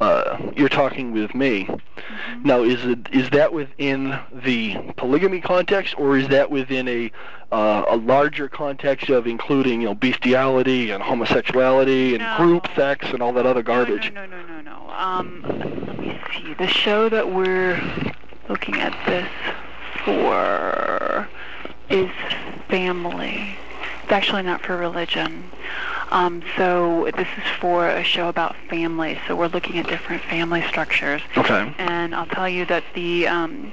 [0.00, 1.64] uh, you're talking with me.
[1.64, 2.48] Mm-hmm.
[2.48, 7.10] Now, is it is that within the polygamy context, or is that within a
[7.52, 12.36] uh, a larger context of including you know bestiality and homosexuality and No.
[12.36, 14.12] group sex and all that other garbage?
[14.12, 14.86] No, no, no, no, no.
[14.86, 14.90] no.
[14.90, 15.42] Um,
[15.86, 16.54] let me see.
[16.54, 17.80] The show that we're
[18.48, 19.28] looking at this
[20.04, 21.28] for
[21.88, 22.10] is
[22.68, 23.56] family.
[24.02, 25.50] It's actually not for religion.
[26.14, 29.18] Um, so this is for a show about families.
[29.26, 31.20] So we're looking at different family structures.
[31.36, 31.74] Okay.
[31.76, 33.72] And I'll tell you that the um,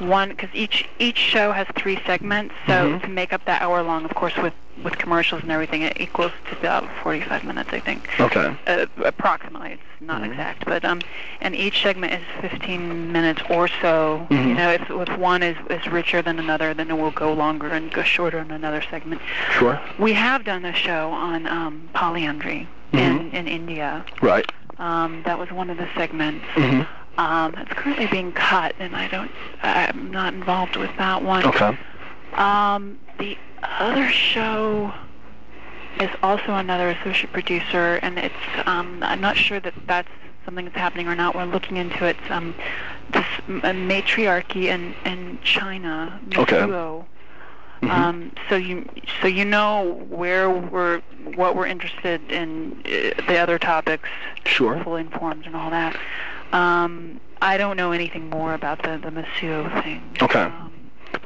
[0.00, 2.54] one because each each show has three segments.
[2.66, 3.02] So Mhm.
[3.02, 6.32] to make up that hour long, of course, with with commercials and everything, it equals
[6.48, 8.08] to about 45 minutes, I think.
[8.18, 8.54] Okay.
[8.66, 10.30] Uh, approximately, it's not Mhm.
[10.30, 11.00] exact, but um,
[11.42, 14.26] and each segment is 15 minutes or so.
[14.30, 14.48] Mhm.
[14.48, 17.68] You know, if if one is is richer than another, then it will go longer
[17.68, 19.20] and go shorter in another segment.
[19.58, 19.78] Sure.
[19.98, 24.04] We have done a show on um, polyandry in in India.
[24.22, 24.50] Right.
[24.78, 26.46] Um, that was one of the segments.
[26.54, 26.86] Mhm.
[27.18, 29.30] Um, it's currently being cut, and I don't.
[29.62, 31.44] I'm not involved with that one.
[31.44, 31.76] Okay.
[32.34, 34.92] Um, the other show
[36.00, 38.34] is also another associate producer, and it's.
[38.66, 40.08] Um, I'm not sure that that's
[40.44, 41.34] something that's happening or not.
[41.34, 42.16] We're looking into it.
[42.30, 42.54] Um,
[43.12, 46.20] this matriarchy in in China.
[46.36, 46.56] Okay.
[46.60, 47.90] Mhm.
[47.90, 48.86] Um, so you
[49.22, 51.00] so you know where we're
[51.34, 54.08] what we're interested in uh, the other topics
[54.44, 54.82] Sure.
[54.84, 55.96] fully informed and all that.
[56.52, 60.02] Um, I don't know anything more about the the Mosuo thing.
[60.22, 60.42] Okay.
[60.42, 60.72] Um,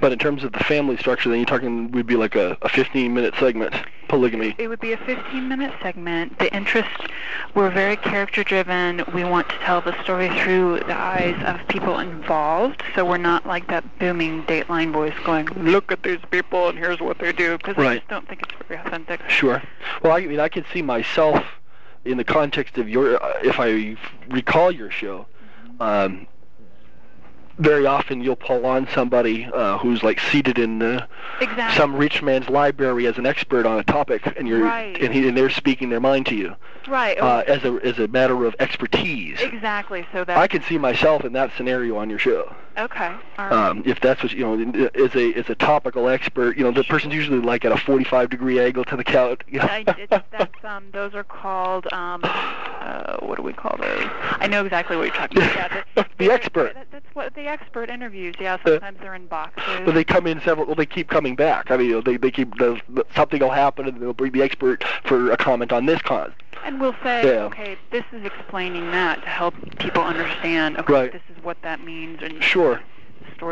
[0.00, 2.68] But in terms of the family structure, then you're talking would be like a, a
[2.68, 3.74] 15-minute segment,
[4.08, 4.54] polygamy.
[4.58, 6.38] it would be a 15-minute segment.
[6.38, 7.06] The interests
[7.54, 9.04] were very character-driven.
[9.14, 13.46] We want to tell the story through the eyes of people involved, so we're not
[13.46, 17.56] like that booming Dateline voice going, "Look at these people and here's what they do,"
[17.58, 19.20] because I just don't think it's very authentic.
[19.28, 19.62] Sure.
[20.02, 21.44] Well, I mean, I could see myself
[22.04, 23.96] in the context of your, uh, if I
[24.28, 25.26] recall your show,
[25.80, 26.26] um,
[27.58, 31.06] very often you'll pull on somebody uh, who's like seated in uh,
[31.40, 31.76] Exactly.
[31.76, 35.00] some rich man's library as an expert on a topic, and you're Right.
[35.02, 36.54] and, he, and they're speaking their mind to you
[36.88, 37.18] right.
[37.18, 39.40] uh, as a as a matter of expertise.
[39.40, 40.06] exactly.
[40.12, 40.36] So that.
[40.36, 42.54] I can see myself in that scenario on your show.
[42.76, 43.12] Okay.
[43.38, 43.52] Right.
[43.52, 46.82] Um, if that's what you know, as a as a topical expert, you know, the
[46.84, 49.42] person's usually like at a 45 degree angle to the couch.
[49.48, 49.66] You know?
[49.70, 54.08] I, it, that's um, those are called um, uh, what do we call those?
[54.40, 55.84] I know exactly what you're talking about.
[56.18, 56.74] The expert.
[56.74, 58.34] that- that's what the expert interviews.
[58.40, 59.80] Yeah, sometimes they're in boxes.
[59.84, 60.66] But they come in several.
[60.66, 61.70] Well, they keep coming back.
[61.70, 64.82] I mean, they they keep the, the, something will happen, and they'll bring the expert
[65.04, 66.32] for a comment on this con.
[66.64, 67.42] and we'll say, Yeah.
[67.44, 70.78] okay, this is explaining that to help people understand.
[70.78, 71.12] Okay, Right.
[71.12, 72.80] this is what that means, and Sure.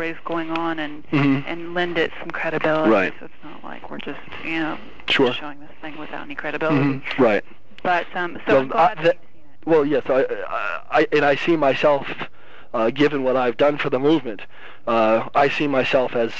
[0.01, 1.43] is going on, and Mhm.
[1.45, 2.89] and lend it some credibility.
[2.89, 3.13] Right.
[3.19, 4.75] So it's not like we're just you know
[5.07, 5.31] Sure.
[5.33, 6.79] showing this thing without any credibility.
[6.99, 7.19] Mhm.
[7.19, 7.45] Right.
[7.83, 9.67] But um, so Well, I- that that- you've seen it.
[9.67, 12.07] Well, yes, I, I, I and I see myself,
[12.73, 14.41] uh, given what I've done for the movement,
[14.87, 16.31] uh, I see myself as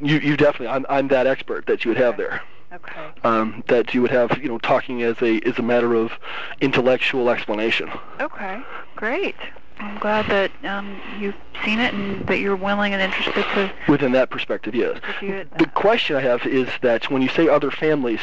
[0.00, 0.18] you.
[0.18, 0.68] You definitely.
[0.68, 2.42] I'm I'm that expert that you would have there.
[2.72, 3.10] Okay.
[3.22, 6.12] Um, that you would have, you know, talking as a as a matter of
[6.60, 7.90] intellectual explanation.
[8.20, 8.60] Okay,
[8.96, 9.36] great.
[9.78, 14.12] I'm glad that um, you've seen it and that you're willing and interested to Within
[14.12, 15.00] that perspective, yes.
[15.20, 15.58] to do it.
[15.58, 18.20] The question I have is that when you say other families,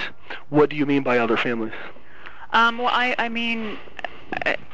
[0.49, 1.73] what do you mean by other families?
[2.53, 3.77] Um, well, I, I mean,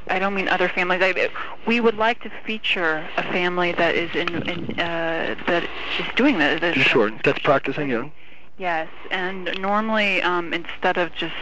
[0.10, 1.02] I, don't mean other families.
[1.02, 1.30] I,
[1.66, 6.40] we would like to feature a family that is in, in uh, that is doing
[6.40, 6.62] this.
[6.62, 8.10] that- Sure, that's practicing, yeah.
[8.58, 11.36] Yes, and normally um, instead of just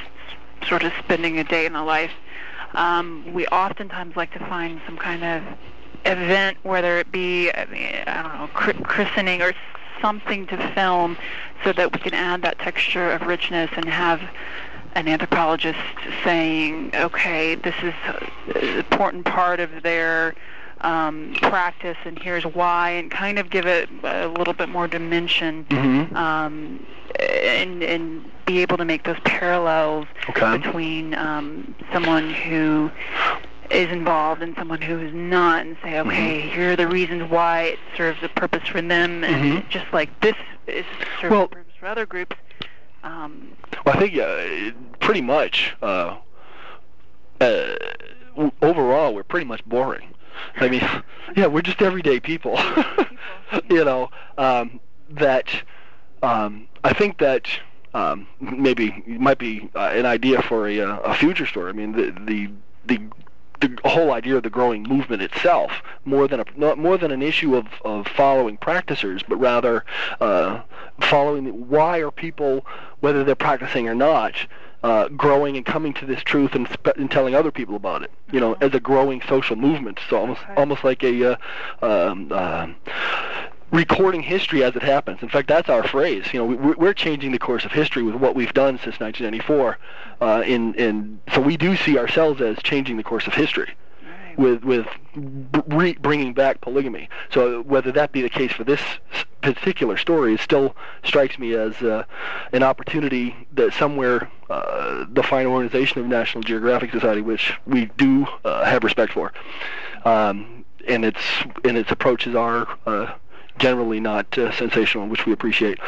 [0.68, 2.12] sort of spending a day in the life,
[2.74, 5.44] um, we oftentimes like to find some kind of
[6.06, 9.54] event, whether it be I, mean, I don't know chr- christening or
[10.02, 11.18] something to film,
[11.64, 14.22] so that we can add that texture of richness and have
[14.96, 15.78] an anthropologist
[16.24, 17.94] saying, okay, this is
[18.56, 20.34] an important part of their
[20.82, 25.66] um, practice, and here's why, and kind of give it a little bit more dimension
[25.70, 26.16] Mm-hmm.
[26.16, 26.86] um,
[27.20, 30.58] and and be able to make those parallels Okay.
[30.58, 32.92] between um, someone who
[33.72, 36.50] is involved and someone who is not, and say, okay, Mm-hmm.
[36.50, 39.70] here are the reasons why it serves a purpose for them, and Mhm.
[39.70, 40.36] just like this
[40.68, 40.86] is
[41.20, 42.36] serves Well- a purpose for other groups.
[43.06, 46.18] Um, Well, I think uh, pretty much uh,
[47.40, 47.76] uh,
[48.36, 50.14] w- overall we're pretty much boring.
[50.58, 50.82] I mean,
[51.38, 52.60] yeah, we're just everyday people.
[53.70, 54.80] you know um,
[55.12, 55.48] that
[56.24, 57.48] um, I think that
[57.94, 61.70] um, maybe might be uh, an idea for a, uh, a future story.
[61.70, 62.50] I mean, the the
[62.88, 63.00] the
[63.62, 65.72] the whole idea of the growing movement itself,
[66.04, 69.86] more than a not more than an issue of, of following practicers, but rather
[70.22, 70.62] uh,
[71.02, 72.66] following why are people,
[73.00, 74.34] whether they're practicing or not,
[74.84, 78.12] uh, growing and coming to this truth and, spe- and telling other people about it.
[78.32, 80.00] You know, as a growing social movement.
[80.10, 80.54] So almost Okay.
[80.56, 81.36] almost like a uh,
[81.82, 82.68] um, uh,
[83.76, 85.22] recording history as it happens.
[85.22, 86.26] In fact, that's our phrase.
[86.32, 89.78] You know, we, we're changing the course of history with what we've done since 1994.
[90.22, 94.40] Uh, in in so we do see ourselves as changing the course of history right.
[94.40, 94.88] with with
[95.68, 97.10] re- bringing back polygamy.
[97.32, 98.82] So whether that be the case for this
[99.42, 102.04] particular story it still strikes me as uh,
[102.52, 108.26] an opportunity that somewhere uh, the fine organization of National Geographic Society, which we do
[108.46, 109.34] uh, have respect for,
[110.06, 111.20] um, and its
[111.66, 113.14] and its approaches are uh,
[113.60, 115.80] generally not uh, sensational, which we appreciate.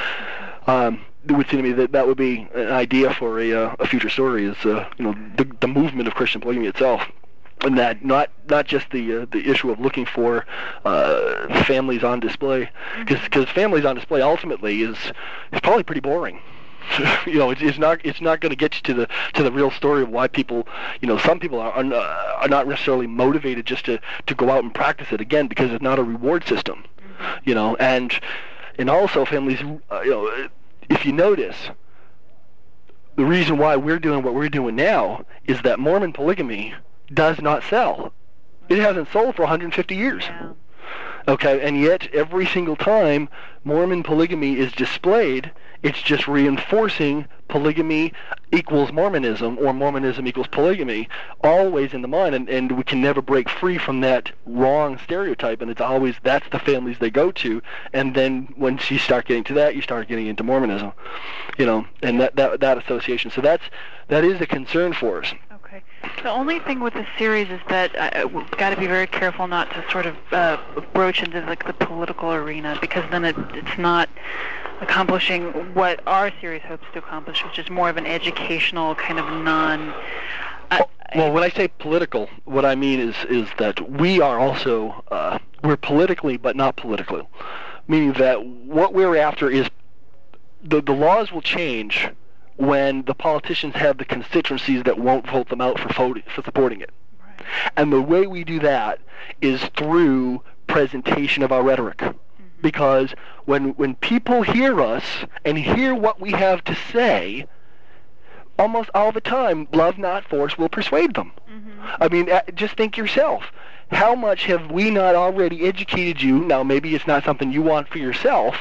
[0.67, 3.75] Um, it would seem to me that that would be an idea for a, uh,
[3.79, 7.01] a future story is uh, you know the, the movement of Christian polygamy itself.
[7.61, 10.45] And that not not just the uh, the issue of looking for
[10.85, 14.95] uh, families on display because because families on display ultimately is
[15.51, 16.39] is probably pretty boring.
[17.25, 19.51] You know it's, it's not it's not going to get you to the to the
[19.51, 20.67] real story of why people
[21.01, 24.63] you know some people are are, are not necessarily motivated just to to go out
[24.63, 26.85] and practice it again because it's not a reward system
[27.43, 28.13] you know and
[28.77, 29.59] and also families
[29.91, 30.49] uh, you know
[30.89, 31.69] if you notice
[33.17, 36.75] the reason why we're doing what we're doing now is that Mormon polygamy
[37.11, 38.13] does not sell.
[38.69, 40.23] It hasn't sold for 150 years.
[40.25, 40.51] Yeah.
[41.27, 43.27] Okay, and yet every single time
[43.63, 45.51] Mormon polygamy is displayed,
[45.81, 48.13] it's just reinforcing polygamy
[48.51, 51.09] equals Mormonism or Mormonism equals polygamy,
[51.43, 55.61] always in the mind, and, and we can never break free from that wrong stereotype,
[55.61, 57.61] and it's always that's the families they go to,
[57.93, 60.93] and then once you start getting to that, you start getting into Mormonism,
[61.57, 63.31] you know, and that, that, that association.
[63.31, 63.63] So that's,
[64.07, 65.33] that is a concern for us.
[65.67, 65.83] Okay.
[66.23, 69.47] The only thing with the series is that uh, we've got to be very careful
[69.47, 70.57] not to sort of uh,
[70.93, 74.07] broach into like the political arena because then it, it's not
[74.81, 79.25] accomplishing what our series hopes to accomplish, which is more of an educational kind of
[79.25, 79.93] non.
[80.71, 80.83] I,
[81.15, 85.39] Well, when I say political, what I mean is is that we are also uh,
[85.63, 87.27] we're politically, but not politically,
[87.87, 89.69] meaning that what we're after is
[90.63, 92.09] the the laws will change
[92.57, 96.81] when the politicians have the constituencies that won't vote them out for voting, for supporting
[96.81, 96.91] it,
[97.75, 98.99] and the way we do that
[99.41, 102.01] is through presentation of our rhetoric.
[102.61, 103.13] Because
[103.45, 105.03] when when people hear us
[105.45, 107.45] and hear what we have to say,
[108.57, 111.31] almost all the time, love not force will persuade them.
[111.99, 113.45] I mean, uh, just think yourself.
[113.91, 116.39] How much have we not already educated you?
[116.39, 118.55] Now, maybe it's not something you want for yourself,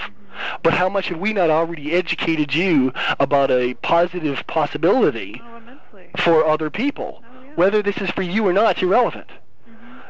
[0.62, 6.46] but how much have we not already educated you about a positive possibility oh, for
[6.46, 7.22] other people?
[7.22, 7.52] Oh, yeah.
[7.56, 9.30] Whether this is for you or not, it's irrelevant.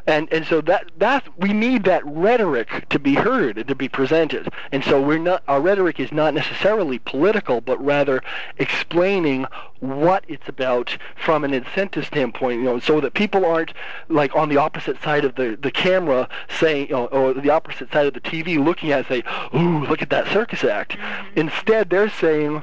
[0.07, 3.89] And and so that that we need that rhetoric to be heard and to be
[3.89, 4.49] presented.
[4.71, 8.23] And so we're not our rhetoric is not necessarily political, but rather
[8.59, 9.47] explaining
[9.81, 12.61] what it's about from an incentive standpoint.
[12.61, 13.73] You know, so that people aren't
[14.09, 17.93] like on the opposite side of the the camera saying, you know, or the opposite
[17.93, 20.93] side of the TV looking at it, and say, "Ooh, look at that circus act."
[20.93, 21.41] Mm-hmm.
[21.41, 22.63] Instead, they're saying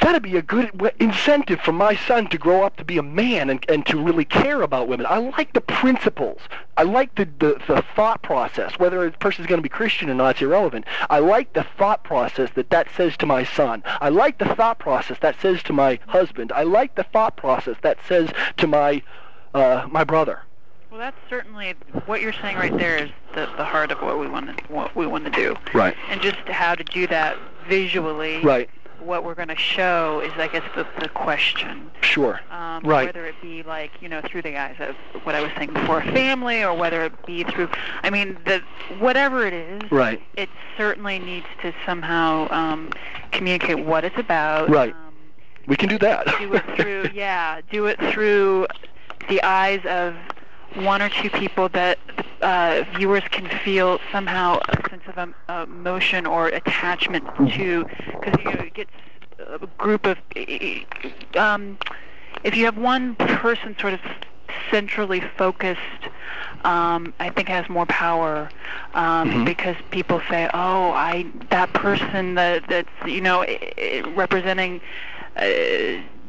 [0.00, 3.50] that'd be a good incentive for my son to grow up to be a man
[3.50, 5.06] and, and to really care about women.
[5.06, 6.40] I like the principles.
[6.76, 8.78] I like the, the, the thought process.
[8.78, 10.86] Whether a person's going to be Christian or not is irrelevant.
[11.10, 13.82] I like the thought process that that says to my son.
[14.00, 16.52] I like the thought process that says to my husband.
[16.52, 19.02] I like the thought process that says to my
[19.54, 20.42] uh, my brother.
[20.90, 21.74] Well, that's certainly
[22.06, 24.94] what you're saying right there is the, the heart of what we want to what
[24.96, 25.96] we want to do, Right.
[26.08, 27.36] and just how to do that
[27.68, 28.42] visually.
[28.42, 28.68] Right.
[29.00, 31.90] What we're going to show is, I guess, the, the question.
[32.02, 32.40] Sure.
[32.50, 33.06] Um, Right.
[33.06, 34.94] Whether it be like you know through the eyes of
[35.24, 37.68] what I was saying before, a family, or whether it be through,
[38.02, 38.62] I mean, the
[38.98, 40.22] whatever it is, Right.
[40.36, 40.48] it
[40.78, 42.90] certainly needs to somehow um,
[43.32, 44.70] communicate what it's about.
[44.70, 44.94] Right.
[44.94, 45.12] Um,
[45.66, 46.26] We can do that.
[46.38, 48.66] do it through yeah do it through
[49.28, 50.14] the eyes of
[50.74, 51.98] one or two people that
[52.42, 57.84] uh, viewers can feel somehow a sense of um, emotion or attachment to
[58.20, 58.90] because you know, it gets
[59.38, 60.18] a group of
[61.36, 61.78] um,
[62.44, 64.00] if you have one person sort of
[64.70, 65.78] centrally focused
[66.64, 68.50] um, I think has more power
[68.94, 69.44] um, Mhm.
[69.44, 73.44] because people say, "Oh, I that person that that's you know
[74.14, 74.80] representing
[75.36, 75.42] uh,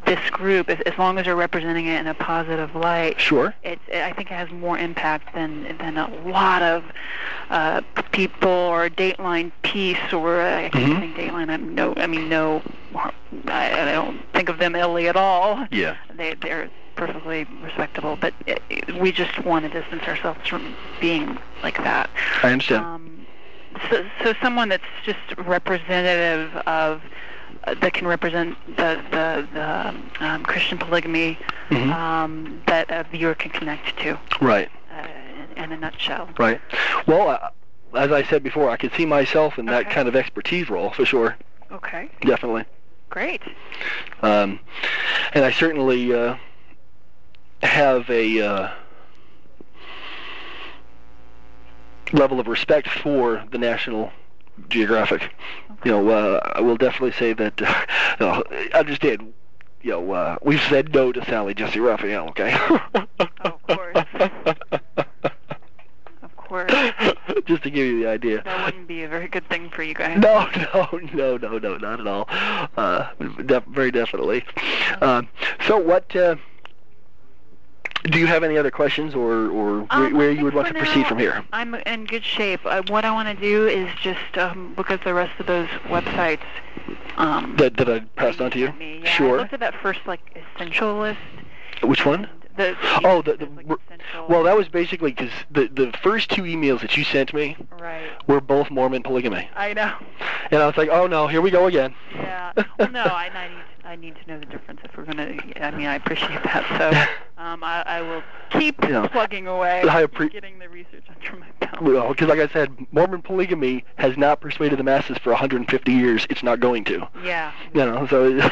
[0.05, 3.53] this group, as, as long as they're representing it in a positive light, Sure.
[3.63, 6.83] it's I think it has more impact than than a lot of
[7.49, 10.99] uh, people or a Dateline piece or uh, I can't Mhm.
[10.99, 11.49] think Dateline.
[11.49, 12.61] I'm no, I mean no,
[13.47, 15.65] I, I don't think of them illy at all.
[15.71, 15.95] Yeah.
[16.15, 21.37] They they're perfectly respectable, but it, it, we just want to distance ourselves from being
[21.63, 22.09] like that.
[22.43, 22.85] I understand.
[22.85, 23.25] Um,
[23.89, 27.01] so, so someone that's just representative of
[27.65, 31.37] that can represent the the, the um, Christian polygamy
[31.69, 31.93] Mhm.
[31.93, 34.69] um, that a viewer can connect to right.
[34.93, 35.07] uh,
[35.55, 36.27] in, in a nutshell.
[36.37, 36.59] Right.
[37.07, 37.49] Well, uh,
[37.97, 41.05] as I said before, I could see myself in that kind of expertise role for
[41.05, 41.37] sure.
[41.71, 42.65] Okay, Definitely.
[43.09, 43.41] great.
[44.21, 44.59] Um,
[45.33, 46.35] and I certainly uh,
[47.63, 48.69] have a uh,
[52.11, 54.11] level of respect for the National
[54.69, 55.33] Geographic.
[55.83, 57.61] You know, uh, I will definitely say that.
[58.19, 58.43] Uh,
[58.75, 59.33] understand.
[59.81, 62.27] You know, uh, we've said no to Sally Jessy Raphael.
[62.29, 62.55] Okay.
[63.43, 63.97] Oh, of course.
[66.21, 66.71] Of course.
[67.45, 68.43] Just to give you the idea.
[68.43, 70.19] That wouldn't be a very good thing for you guys.
[70.19, 72.25] No, no, no, no, no, not at all.
[72.77, 73.09] Uh,
[73.45, 74.43] def- very definitely.
[75.01, 75.27] Um,
[75.67, 76.35] so, what uh,
[78.03, 80.67] do you have any other questions, or or where, Um, where I you would want
[80.67, 81.43] to proceed now, from here?
[81.53, 82.61] I'm in good shape.
[82.65, 85.67] Uh, what I want to do is just um, look at the rest of those
[85.85, 86.41] websites.
[87.17, 88.71] Um, That that I passed on to you.
[88.73, 89.01] me.
[89.03, 89.37] Yeah, I Sure.
[89.37, 90.21] looked at that first like
[90.55, 91.19] essential list.
[91.83, 92.27] Which one?
[92.57, 92.75] The,
[93.05, 96.81] Oh, the, the like, essential- well, that was basically because the the first two emails
[96.81, 98.09] that you sent me right.
[98.27, 99.93] were both Mormon polygamy, I know.
[100.51, 101.93] and I was like, oh no, here we go again.
[102.13, 102.51] Yeah.
[102.77, 105.37] Well, no, I, I need I need to know the difference if we're gonna.
[105.61, 106.65] I mean, I appreciate that.
[106.77, 107.21] So,
[107.51, 109.07] um, I, I will keep Yeah.
[109.07, 111.81] plugging away, I appre- getting the research under my belt.
[111.81, 116.25] Well, because like I said, Mormon polygamy has not persuaded the masses for 150 years.
[116.29, 117.07] It's not going to.
[117.23, 117.51] Yeah.
[117.73, 118.49] You know, so.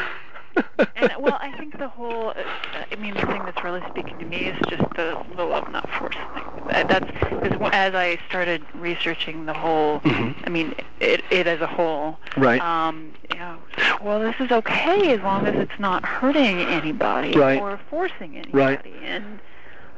[0.96, 2.30] And well, I think the whole.
[2.30, 2.34] Uh,
[2.90, 5.88] I mean, the thing that's really speaking to me is just the, the love not
[5.98, 6.66] force thing.
[6.68, 10.00] That- That's because as I started researching the whole.
[10.00, 10.34] Mhm.
[10.46, 12.18] I mean, it it as a whole.
[12.36, 12.60] Right.
[12.60, 13.12] Um.
[13.32, 13.58] You know,
[14.02, 17.60] well, this is okay as long as it's not hurting anybody Right.
[17.60, 18.52] or forcing anybody.
[18.52, 18.86] Right.
[19.02, 19.38] And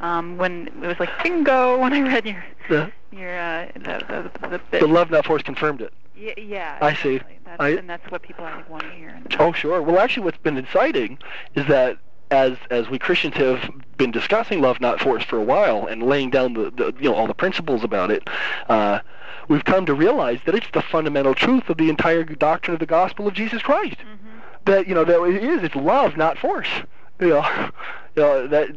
[0.01, 4.49] um, when it was like bingo when I read your the, your uh, the the
[4.49, 4.81] the, bit.
[4.81, 5.93] the love not force confirmed it.
[6.23, 6.79] Yeah, yeah.
[6.81, 7.21] I see.
[7.45, 9.21] That's, I- and that's what people I think want to hear.
[9.41, 9.83] Oh, sure.
[9.83, 11.19] Well, actually, what's been exciting
[11.57, 11.99] is that
[12.31, 13.69] as as we Christians have
[13.99, 17.15] been discussing love not force for a while and laying down the, the you know
[17.15, 18.29] all the principles about it,
[18.69, 19.01] uh,
[19.49, 22.87] we've come to realize that it's the fundamental truth of the entire doctrine of the
[22.87, 23.97] gospel of Jesus Christ.
[24.65, 26.69] That you know that it is it's love, not force.
[27.21, 27.71] You know,
[28.17, 28.69] you know that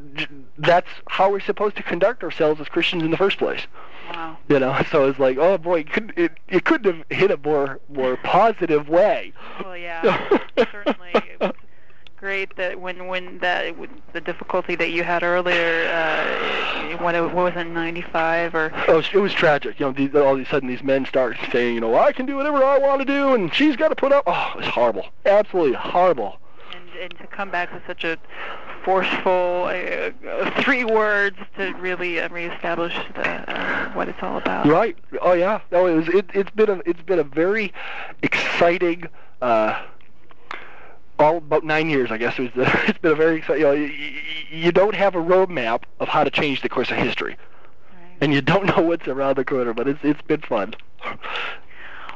[0.58, 3.62] that's how we're supposed to conduct ourselves as Christians in the first place.
[4.10, 4.38] Wow.
[4.48, 7.38] You know, so it's like, oh boy, it couldn't it, it couldn't have hit a
[7.38, 9.34] more more positive way.
[9.64, 10.40] Well, yeah,
[10.72, 11.14] certainly.
[12.18, 13.76] Great that when when that
[14.14, 18.94] the difficulty that you had earlier, uh, when it, what was it, 95 or Oh,
[18.94, 19.80] it was, it was tragic.
[19.80, 22.26] You know, these, all of a sudden these men start saying, you know, I can
[22.26, 24.24] do whatever I want to do, and she's got to put up.
[24.26, 25.08] Oh, it was horrible.
[25.26, 26.38] Absolutely horrible.
[26.74, 28.18] and and to come back with such a
[28.84, 33.22] forceful uh, three words to really uh, reestablish the,
[33.52, 34.66] uh, what it's all about.
[34.68, 34.98] Right.
[35.22, 35.62] Oh yeah.
[35.72, 36.08] No, it was.
[36.10, 36.82] It, it's been a.
[36.86, 37.74] It's been a very
[38.22, 39.06] exciting.
[39.42, 39.82] Uh,
[41.18, 42.38] all about nine years, I guess.
[42.38, 43.62] It was, it's been a very exciting.
[43.62, 43.92] You, know, you,
[44.52, 47.38] you don't have a roadmap of how to change the course of history,
[47.94, 48.18] Right.
[48.22, 49.74] and you don't know what's around the corner.
[49.74, 50.74] But it's it's been fun.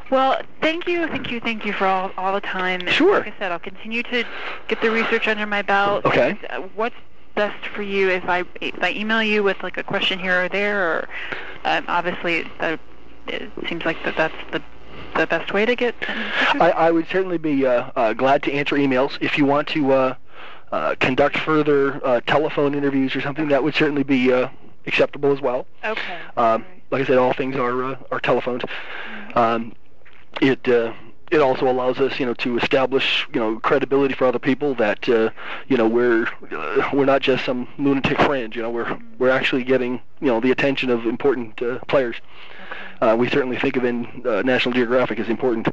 [0.09, 2.81] Well, thank you, thank you, thank you for all all the time.
[2.81, 3.19] And Sure.
[3.19, 4.25] Like I said, I'll continue to
[4.67, 6.05] get the research under my belt.
[6.05, 6.29] Okay.
[6.49, 6.95] And, uh, what's
[7.35, 10.49] best for you if I if I email you with like a question here or
[10.49, 11.09] there, or
[11.63, 12.77] um, obviously uh,
[13.27, 14.61] it seems like that that's the
[15.15, 15.95] the best way to get.
[16.01, 16.69] in touch with I.
[16.69, 20.15] I would certainly be uh, uh, glad to answer emails if you want to uh,
[20.71, 23.47] uh, conduct further uh, telephone interviews or something.
[23.47, 24.49] That would certainly be uh,
[24.87, 25.65] acceptable as well.
[25.83, 26.17] okay.
[26.37, 26.83] Um, right.
[26.91, 28.63] like I said, all things are uh, are telephoned.
[29.35, 29.73] Um,
[30.41, 30.93] it uh,
[31.31, 35.07] it also allows us, you know, to establish, you know, credibility for other people that,
[35.07, 35.29] uh,
[35.67, 38.55] you know, we're uh, we're not just some lunatic fringe.
[38.55, 42.15] You know, we're we're actually getting, you know, the attention of important uh, players.
[43.01, 45.69] Uh, we certainly think of in uh, National Geographic as important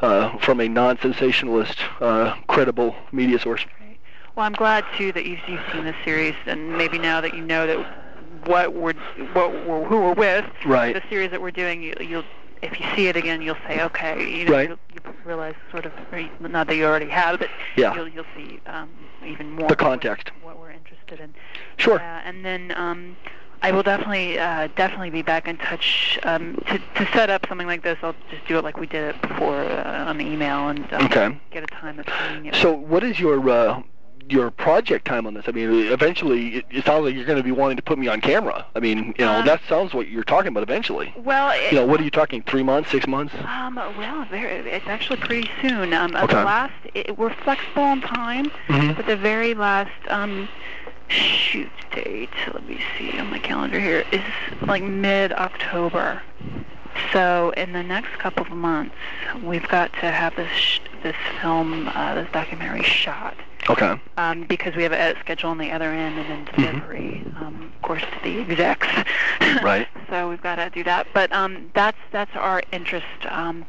[0.00, 3.66] uh, from a non-sensationalist, uh, credible media source.
[4.36, 7.44] Well, I'm glad too that you've, you've seen this series, and maybe now that you
[7.44, 8.94] know that what we're
[9.32, 10.94] what we're, who we're with, Right.
[10.94, 12.24] the series that we're doing, you, you'll
[12.62, 14.68] if you see it again, you'll say, okay, you know, Right.
[14.68, 15.92] you'll, you'll realize sort of,
[16.40, 17.94] not that you already have, but Yeah.
[17.94, 18.90] you'll you'll see um,
[19.26, 20.30] even more The context.
[20.42, 21.34] what, we're interested in.
[21.78, 21.98] Sure.
[21.98, 23.16] Uh, and then um,
[23.62, 27.66] I will definitely uh, definitely be back in touch um, to to set up something
[27.66, 27.98] like this.
[28.02, 31.04] I'll just do it like we did it before uh, on the email and um,
[31.06, 31.40] Okay.
[31.50, 32.56] get a time that's convenient.
[32.56, 33.82] So, what is your uh,
[34.30, 35.44] your project time on this?
[35.48, 38.08] I mean, eventually, it, it sounds like you're going to be wanting to put me
[38.08, 38.64] on camera.
[38.74, 41.12] I mean, you know, Um, that sounds what you're talking about eventually.
[41.16, 42.42] well, it, You know, what are you talking?
[42.42, 43.34] Three months, six months?
[43.44, 45.92] Um, well, it's actually pretty soon.
[45.92, 46.34] Um, Okay.
[46.34, 48.92] The last, it, we're flexible on time, mm-hmm.
[48.94, 50.48] but the very last um,
[51.08, 54.22] shoot date, let me see on my calendar here, is
[54.66, 56.22] like mid-October.
[57.12, 58.94] So in the next couple of months,
[59.42, 63.34] we've got to have this sh- this film, uh, this documentary shot.
[63.70, 64.00] Okay.
[64.16, 66.62] Um, because we have a schedule on the other end and then Mm-hmm.
[66.80, 68.86] delivery, um, of course, to the execs.
[69.62, 69.86] Right.
[70.08, 71.06] so we've got to do that.
[71.14, 73.06] But um, that's that's our interest.
[73.28, 73.64] Um,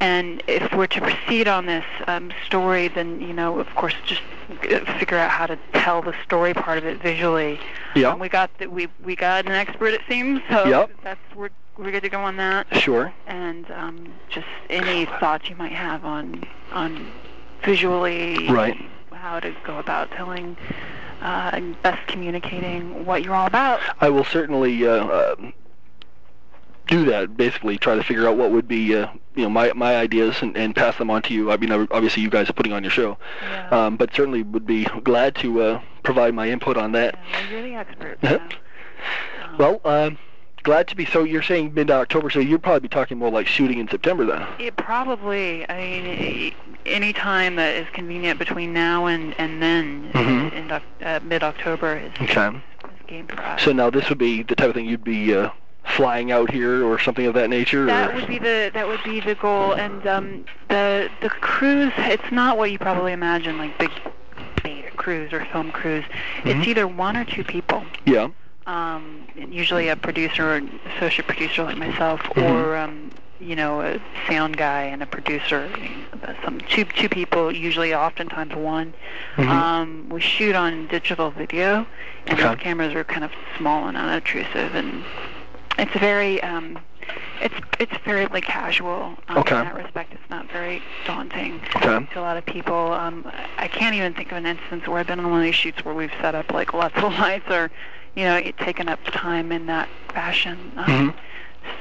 [0.00, 4.20] and if we're to proceed on this um, story, then you know, of course, just
[4.98, 7.58] figure out how to tell the story part of it visually.
[7.94, 8.10] Yeah.
[8.10, 10.40] Um, we got the, we we got an expert, it seems.
[10.50, 10.90] So Yep.
[11.02, 12.66] that's we're we're good to go on that.
[12.76, 13.12] Sure.
[13.26, 17.10] And um, just any thoughts you might have on on
[17.64, 18.76] visually Right.
[19.26, 20.56] How to go about telling
[21.20, 23.80] uh, and best communicating what you're all about.
[24.00, 25.34] I will certainly uh, uh,
[26.86, 27.36] do that.
[27.36, 30.56] Basically, try to figure out what would be, uh, you know, my my ideas and,
[30.56, 31.50] and pass them on to you.
[31.50, 33.68] I mean, obviously, you guys are putting on your show, Yeah.
[33.70, 37.18] um, but certainly would be glad to uh, provide my input on that.
[37.32, 38.18] Yeah, you're the expert.
[38.22, 38.36] Yeah.
[38.36, 40.18] um, Well, um,
[40.66, 41.06] glad to be.
[41.06, 44.26] So you're saying mid October, so you'd probably be talking more like shooting in September
[44.26, 44.44] then.
[44.58, 50.52] It probably, I mean, any time that is convenient between now and and then Mhm.
[50.52, 52.48] in Oc- uh, mid-October is, Okay.
[52.48, 52.54] is
[53.06, 53.28] game.
[53.58, 55.50] So now this would be the type of thing you'd be uh,
[55.84, 57.86] flying out here or something of that nature.
[57.86, 58.14] that or?
[58.16, 61.92] would be the that would be the goal, and um, the the crews.
[61.96, 63.92] It's not what you probably imagine, like big
[64.64, 66.04] beta crews or film crews.
[66.42, 66.58] Mhm.
[66.58, 67.84] It's either one or two people.
[68.04, 68.28] Yeah.
[68.66, 70.62] Um, usually a producer or
[70.96, 72.50] associate producer like myself, Mhm.
[72.50, 73.98] or um, you know a
[74.28, 75.70] sound guy and a producer.
[76.44, 78.94] Some two two people, usually oftentimes one.
[79.36, 79.48] Mhm.
[79.48, 81.86] Um, we shoot on digital video,
[82.26, 82.48] and Okay.
[82.48, 85.04] those cameras are kind of small and unobtrusive, and
[85.78, 86.78] it's very um,
[87.40, 89.16] it's it's fairly casual.
[89.28, 89.58] Um, Okay.
[89.58, 92.04] In that respect, it's not very daunting Okay.
[92.14, 92.92] to a lot of people.
[92.94, 95.54] Um, I can't even think of an instance where I've been on one of these
[95.54, 97.70] shoots where we've set up like lots of lights or,
[98.16, 100.72] you know, it taken up time in that fashion.
[100.76, 101.14] Um, Mhm.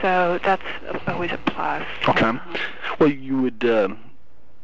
[0.02, 0.64] So that's
[1.07, 1.84] always a plus.
[2.10, 2.26] Okay.
[2.26, 2.41] Um,
[2.99, 3.64] Well, you would.
[3.66, 3.98] Um,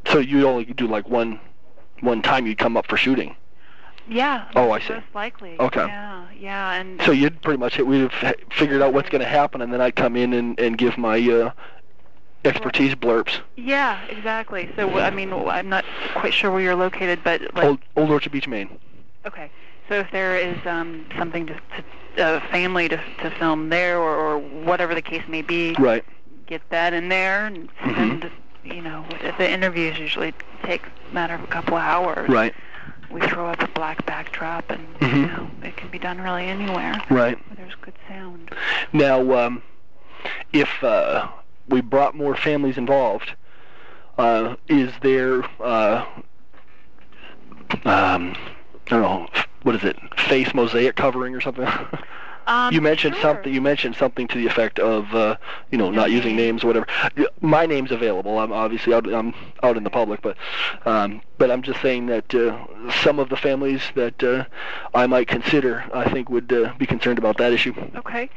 [0.08, 1.40] so you only do like one,
[2.02, 3.36] one time you'd come up for shooting.
[4.08, 4.46] yeah.
[4.56, 4.94] Oh, I see.
[4.94, 5.56] Most likely.
[5.60, 5.86] Okay.
[5.86, 9.62] Yeah, yeah, and So you'd pretty much we'd have figured out what's going to happen,
[9.62, 11.52] and then I'd come in and, and give my uh,
[12.44, 13.40] expertise blurps.
[13.56, 14.70] yeah, exactly.
[14.76, 15.86] So I mean, I'm not
[16.16, 18.78] quite sure where you're located, but like, Old, Old Orchard Beach, Maine.
[19.26, 19.50] Okay.
[19.92, 21.54] So if there is um, something to,
[22.16, 26.06] to a family to, to film there, or, or whatever the case may be, Right.
[26.48, 27.98] get that in there, and, Mhm.
[27.98, 28.32] and
[28.64, 29.04] you know,
[29.38, 32.30] the interviews usually take a matter of a couple of hours.
[32.30, 32.56] Right.
[33.10, 35.28] We throw up a black backdrop, and you Mhm.
[35.38, 37.38] know, it can be done really anywhere Right.
[37.50, 38.50] where there's good sound.
[38.94, 39.62] Now, um,
[40.54, 41.28] if uh,
[41.68, 43.34] we brought more families involved,
[44.18, 46.06] uh, is there, uh,
[47.84, 48.34] um,
[48.88, 49.28] I don't know,
[49.64, 51.68] what is it, face mosaic covering or something?
[52.48, 53.22] Um, you mentioned sure.
[53.22, 53.54] something.
[53.54, 55.38] You mentioned something to the effect of, uh,
[55.72, 56.88] you know, No not using names or whatever.
[57.40, 58.40] My name's available.
[58.40, 59.08] I'm obviously out.
[59.14, 60.38] I'm out in the public, but,
[60.86, 62.58] um, but I'm just saying that uh,
[63.04, 64.46] some of the families that uh,
[64.94, 67.74] I might consider, I think, would uh, be concerned about that issue.
[67.96, 68.30] Okay.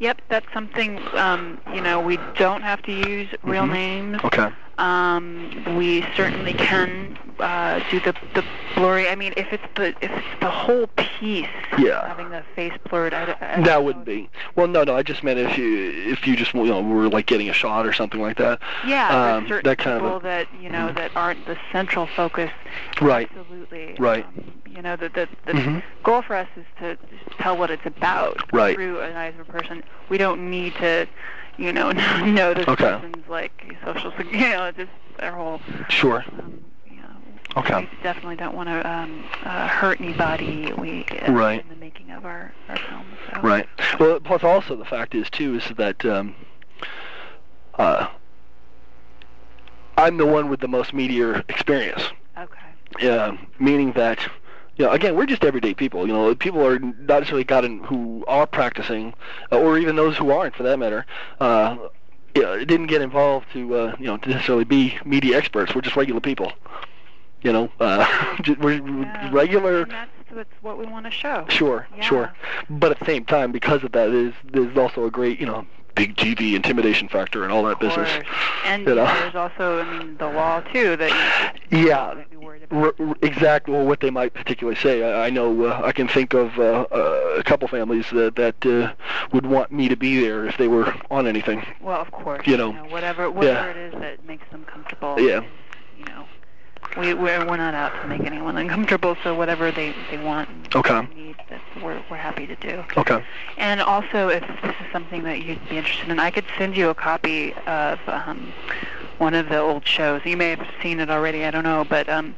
[0.00, 0.98] Yep, that's something.
[1.14, 3.72] Um, you know, we don't have to use real Mhm.
[3.72, 4.20] names.
[4.24, 4.48] Okay.
[4.78, 8.42] Um, we certainly can uh, do the the
[8.74, 9.08] blurry.
[9.10, 11.46] I mean, if it's the if it's the whole piece,
[11.76, 12.06] Yeah.
[12.06, 14.30] having the face blurred, I, don't- I That wouldn't be.
[14.56, 14.96] Well, no, no.
[14.96, 17.86] I just meant if you if you just you know were like getting a shot
[17.86, 18.58] or something like that.
[18.86, 20.96] Yeah, um, certain that kind of a- people that you know Mhm.
[20.96, 22.50] that aren't the central focus.
[23.02, 23.28] Right.
[23.36, 23.96] Absolutely.
[23.98, 24.24] Right.
[24.24, 25.82] Um, you know, the the, the Mhm.
[26.02, 26.96] goal for us is to
[27.38, 28.74] tell what it's about Right.
[28.74, 29.82] through an eyes of a person.
[30.08, 31.06] We don't need to,
[31.56, 31.90] you know,
[32.24, 32.84] know this Okay.
[33.00, 35.60] person's like social, you know, just their whole.
[35.88, 36.24] Sure.
[36.38, 37.08] Um, you know,
[37.56, 37.80] Okay.
[37.80, 40.72] We definitely don't want to um, uh, hurt anybody.
[40.72, 41.60] We uh, Right.
[41.62, 43.04] in the making of our our film.
[43.34, 43.40] So.
[43.40, 43.68] Right.
[43.98, 46.34] Well, plus also the fact is too is that um,
[47.74, 48.06] uh,
[49.96, 52.02] I'm the one with the most media experience.
[52.38, 53.08] Okay.
[53.08, 54.18] uh, meaning that
[54.80, 57.84] you know again we're just everyday people you know people are not necessarily God, gotten
[57.84, 59.12] who are practicing
[59.52, 61.04] uh, or even those who aren't for that matter
[61.40, 61.76] uh
[62.34, 65.82] you know, didn't get involved to uh, you know to necessarily be media experts we're
[65.82, 66.50] just regular people
[67.42, 68.06] you know uh
[68.60, 69.30] we're Yeah.
[69.30, 71.44] regular And that's, that's what we want to show.
[71.50, 72.00] sure Yeah.
[72.00, 72.32] sure
[72.70, 75.66] but at the same time because of that there's there's also a great you know
[76.06, 78.08] big intimidation factor and all that business.
[78.64, 79.04] And you know.
[79.04, 82.94] there's also, I mean, the law too that you Yeah, might be worried about.
[83.00, 85.02] R- exactly well, what they might particularly say.
[85.02, 88.66] I, I know uh, I can think of uh, uh, a couple families that that
[88.66, 88.92] uh,
[89.32, 91.64] would want me to be there if they were on anything.
[91.80, 92.46] Well, of course.
[92.46, 93.70] you know, whatever whatever yeah.
[93.70, 95.20] it is that makes them comfortable.
[95.20, 95.44] Yeah.
[96.90, 99.16] Is, you know, we we're, we're not out to make anyone uncomfortable.
[99.22, 101.06] So whatever they they want, and Okay.
[101.14, 102.84] need, that we're we're happy to do.
[102.96, 103.22] Okay.
[103.58, 106.88] And also, if this is something that you'd be interested in, I could send you
[106.90, 108.52] a copy of um,
[109.18, 110.22] one of the old shows.
[110.24, 111.44] You may have seen it already.
[111.44, 112.34] I don't know, but um,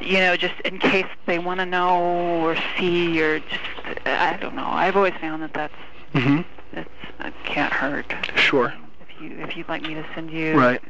[0.00, 1.98] you know, just in case they want to know
[2.42, 3.60] or see or just
[4.06, 4.66] I don't know.
[4.66, 5.74] I've always found that that's
[6.12, 6.40] hmm
[6.72, 6.88] it's
[7.20, 8.12] it can't hurt.
[8.36, 8.72] Sure.
[9.00, 10.82] If you if you'd like me to send you Right.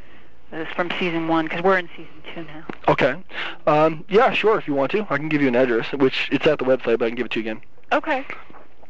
[0.54, 2.64] This from season one because we're in season two now.
[2.86, 3.16] Okay.
[3.66, 4.56] Um, yeah, sure.
[4.56, 7.00] If you want to, I can give you an address, which it's at the website,
[7.00, 7.62] but I can give it to you again.
[7.90, 8.24] Okay.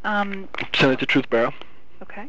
[0.04, 0.46] Um.
[0.74, 1.54] Send it to TruthBearer.
[2.02, 2.28] Okay.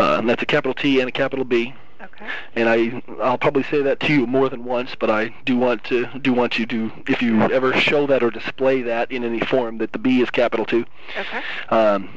[0.00, 1.72] Uh, and that's a capital T and a capital B.
[2.02, 2.26] Okay.
[2.56, 5.84] And I, I'll probably say that to you more than once, but I do want
[5.84, 9.40] to do want you to, if you ever show that or display that in any
[9.40, 10.84] form, that the B is capital too.
[11.16, 11.42] Okay.
[11.70, 12.08] Um,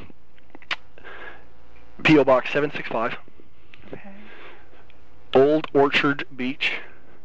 [2.04, 2.24] P.O.
[2.24, 3.22] Box 765, Okay.
[5.34, 6.74] Old Orchard Beach,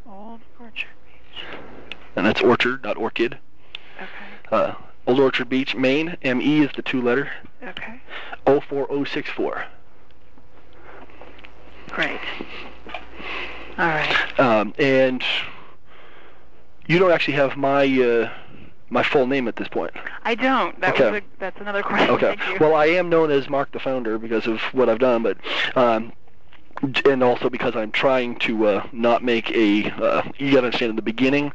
[0.08, 1.44] Old Orchard Beach.
[2.14, 3.38] and that's orchard, not orchid.
[3.96, 4.08] Okay.
[4.52, 4.74] Uh,
[5.06, 6.16] Old Orchard Beach, Maine.
[6.22, 6.60] M.E.
[6.62, 7.30] is the two letter.
[7.62, 8.00] Okay.
[8.46, 9.64] 04064.
[11.90, 12.20] Great.
[13.78, 14.40] All right.
[14.40, 15.22] Um, and
[16.86, 18.30] you don't actually have my uh,
[18.90, 19.92] my full name at this point.
[20.24, 20.78] I don't.
[20.80, 21.10] That Okay.
[21.10, 22.10] was a, that's another question.
[22.10, 22.36] Okay.
[22.60, 25.38] Well, I am known as Mark the Founder because of what I've done, but
[25.76, 26.12] um,
[27.04, 29.90] and also because I'm trying to uh, not make a.
[29.90, 31.52] Uh, you got to understand, in the beginning,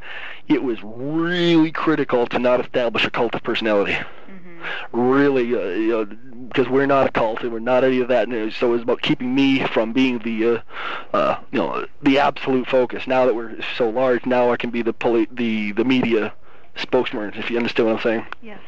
[0.47, 3.93] it was really critical to not establish a cult of personality.
[3.93, 4.61] Mhm.
[4.91, 6.05] Really, uh, you know,
[6.47, 8.27] because we're not a cult and we're not any of that.
[8.27, 12.19] And so it was about keeping me from being the, uh, uh, you know, the
[12.19, 13.07] absolute focus.
[13.07, 16.33] Now that we're so large, now I can be the poli- the the media
[16.75, 17.33] spokesman.
[17.35, 18.25] If you understand what I'm saying.
[18.41, 18.59] Yes.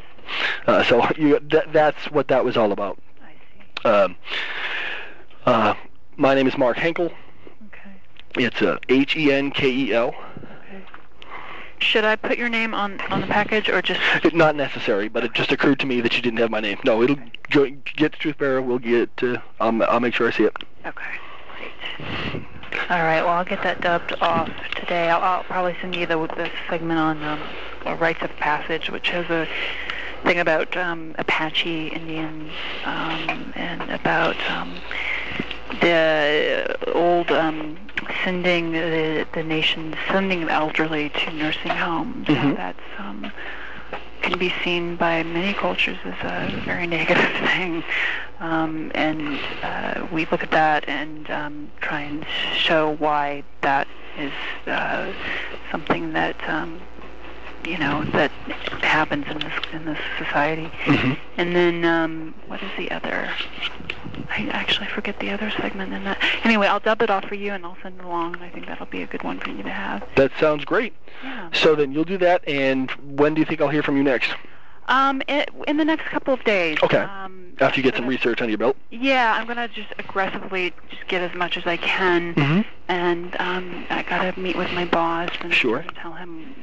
[0.67, 2.97] Uh, so you, that, that's what that was all about.
[3.21, 3.33] I
[3.83, 3.89] see.
[3.89, 4.15] Um,
[5.45, 5.73] uh,
[6.17, 7.11] my name is Mark Henkel.
[7.67, 7.91] Okay.
[8.37, 10.07] It's uh, H-E-N-K-E-L.
[10.07, 10.83] Okay.
[11.79, 13.99] Should I put your name on on the package or just?
[14.33, 16.77] Not necessary, but it just occurred to me that you didn't have my name.
[16.85, 17.17] No, it'll
[17.49, 18.61] go, get to Truth Bearer.
[18.61, 19.09] We'll get.
[19.21, 20.55] Uh, I'll, I'll make sure I see it.
[20.85, 21.03] Okay.
[21.57, 22.45] Great.
[22.89, 23.21] All right.
[23.21, 25.09] Well, I'll get that dubbed off today.
[25.09, 29.29] I'll, I'll probably send you the the segment on um, rites of passage, which has
[29.29, 29.47] a
[30.23, 32.51] thing about um, Apache Indians
[32.85, 34.73] um, and about um,
[35.81, 37.77] the old um,
[38.23, 42.27] sending the the nation sending the elderly to nursing homes.
[42.27, 42.55] Mhm.
[42.55, 43.31] that's um,
[44.21, 47.83] can be seen by many cultures as a very negative thing.
[48.39, 52.25] Um, and uh, we look at that and um, try and
[52.55, 53.87] show why that
[54.17, 54.31] is
[54.67, 55.11] uh,
[55.71, 56.79] something that um,
[57.65, 58.31] you know that
[58.81, 60.69] happens in this in this society.
[60.85, 61.17] Mhm.
[61.37, 63.29] And then um, what is the other?
[64.29, 66.17] I actually forget the other segment in that.
[66.43, 68.35] Anyway, I'll dub it off for you and I'll send it along.
[68.35, 70.03] And I think that'll be a good one for you to have.
[70.15, 70.93] That sounds great.
[71.23, 71.49] Yeah.
[71.53, 74.31] So then you'll do that, and when do you think I'll hear from you next?
[74.87, 76.77] Um, in, in the next couple of days.
[76.83, 76.97] Okay.
[76.97, 78.75] Um, After you get some research under your belt.
[78.89, 82.61] Yeah, I'm gonna just aggressively just get as much as I can, Mm-hmm.
[82.87, 85.85] and um, I gotta meet with my boss and Sure.
[85.95, 86.55] tell him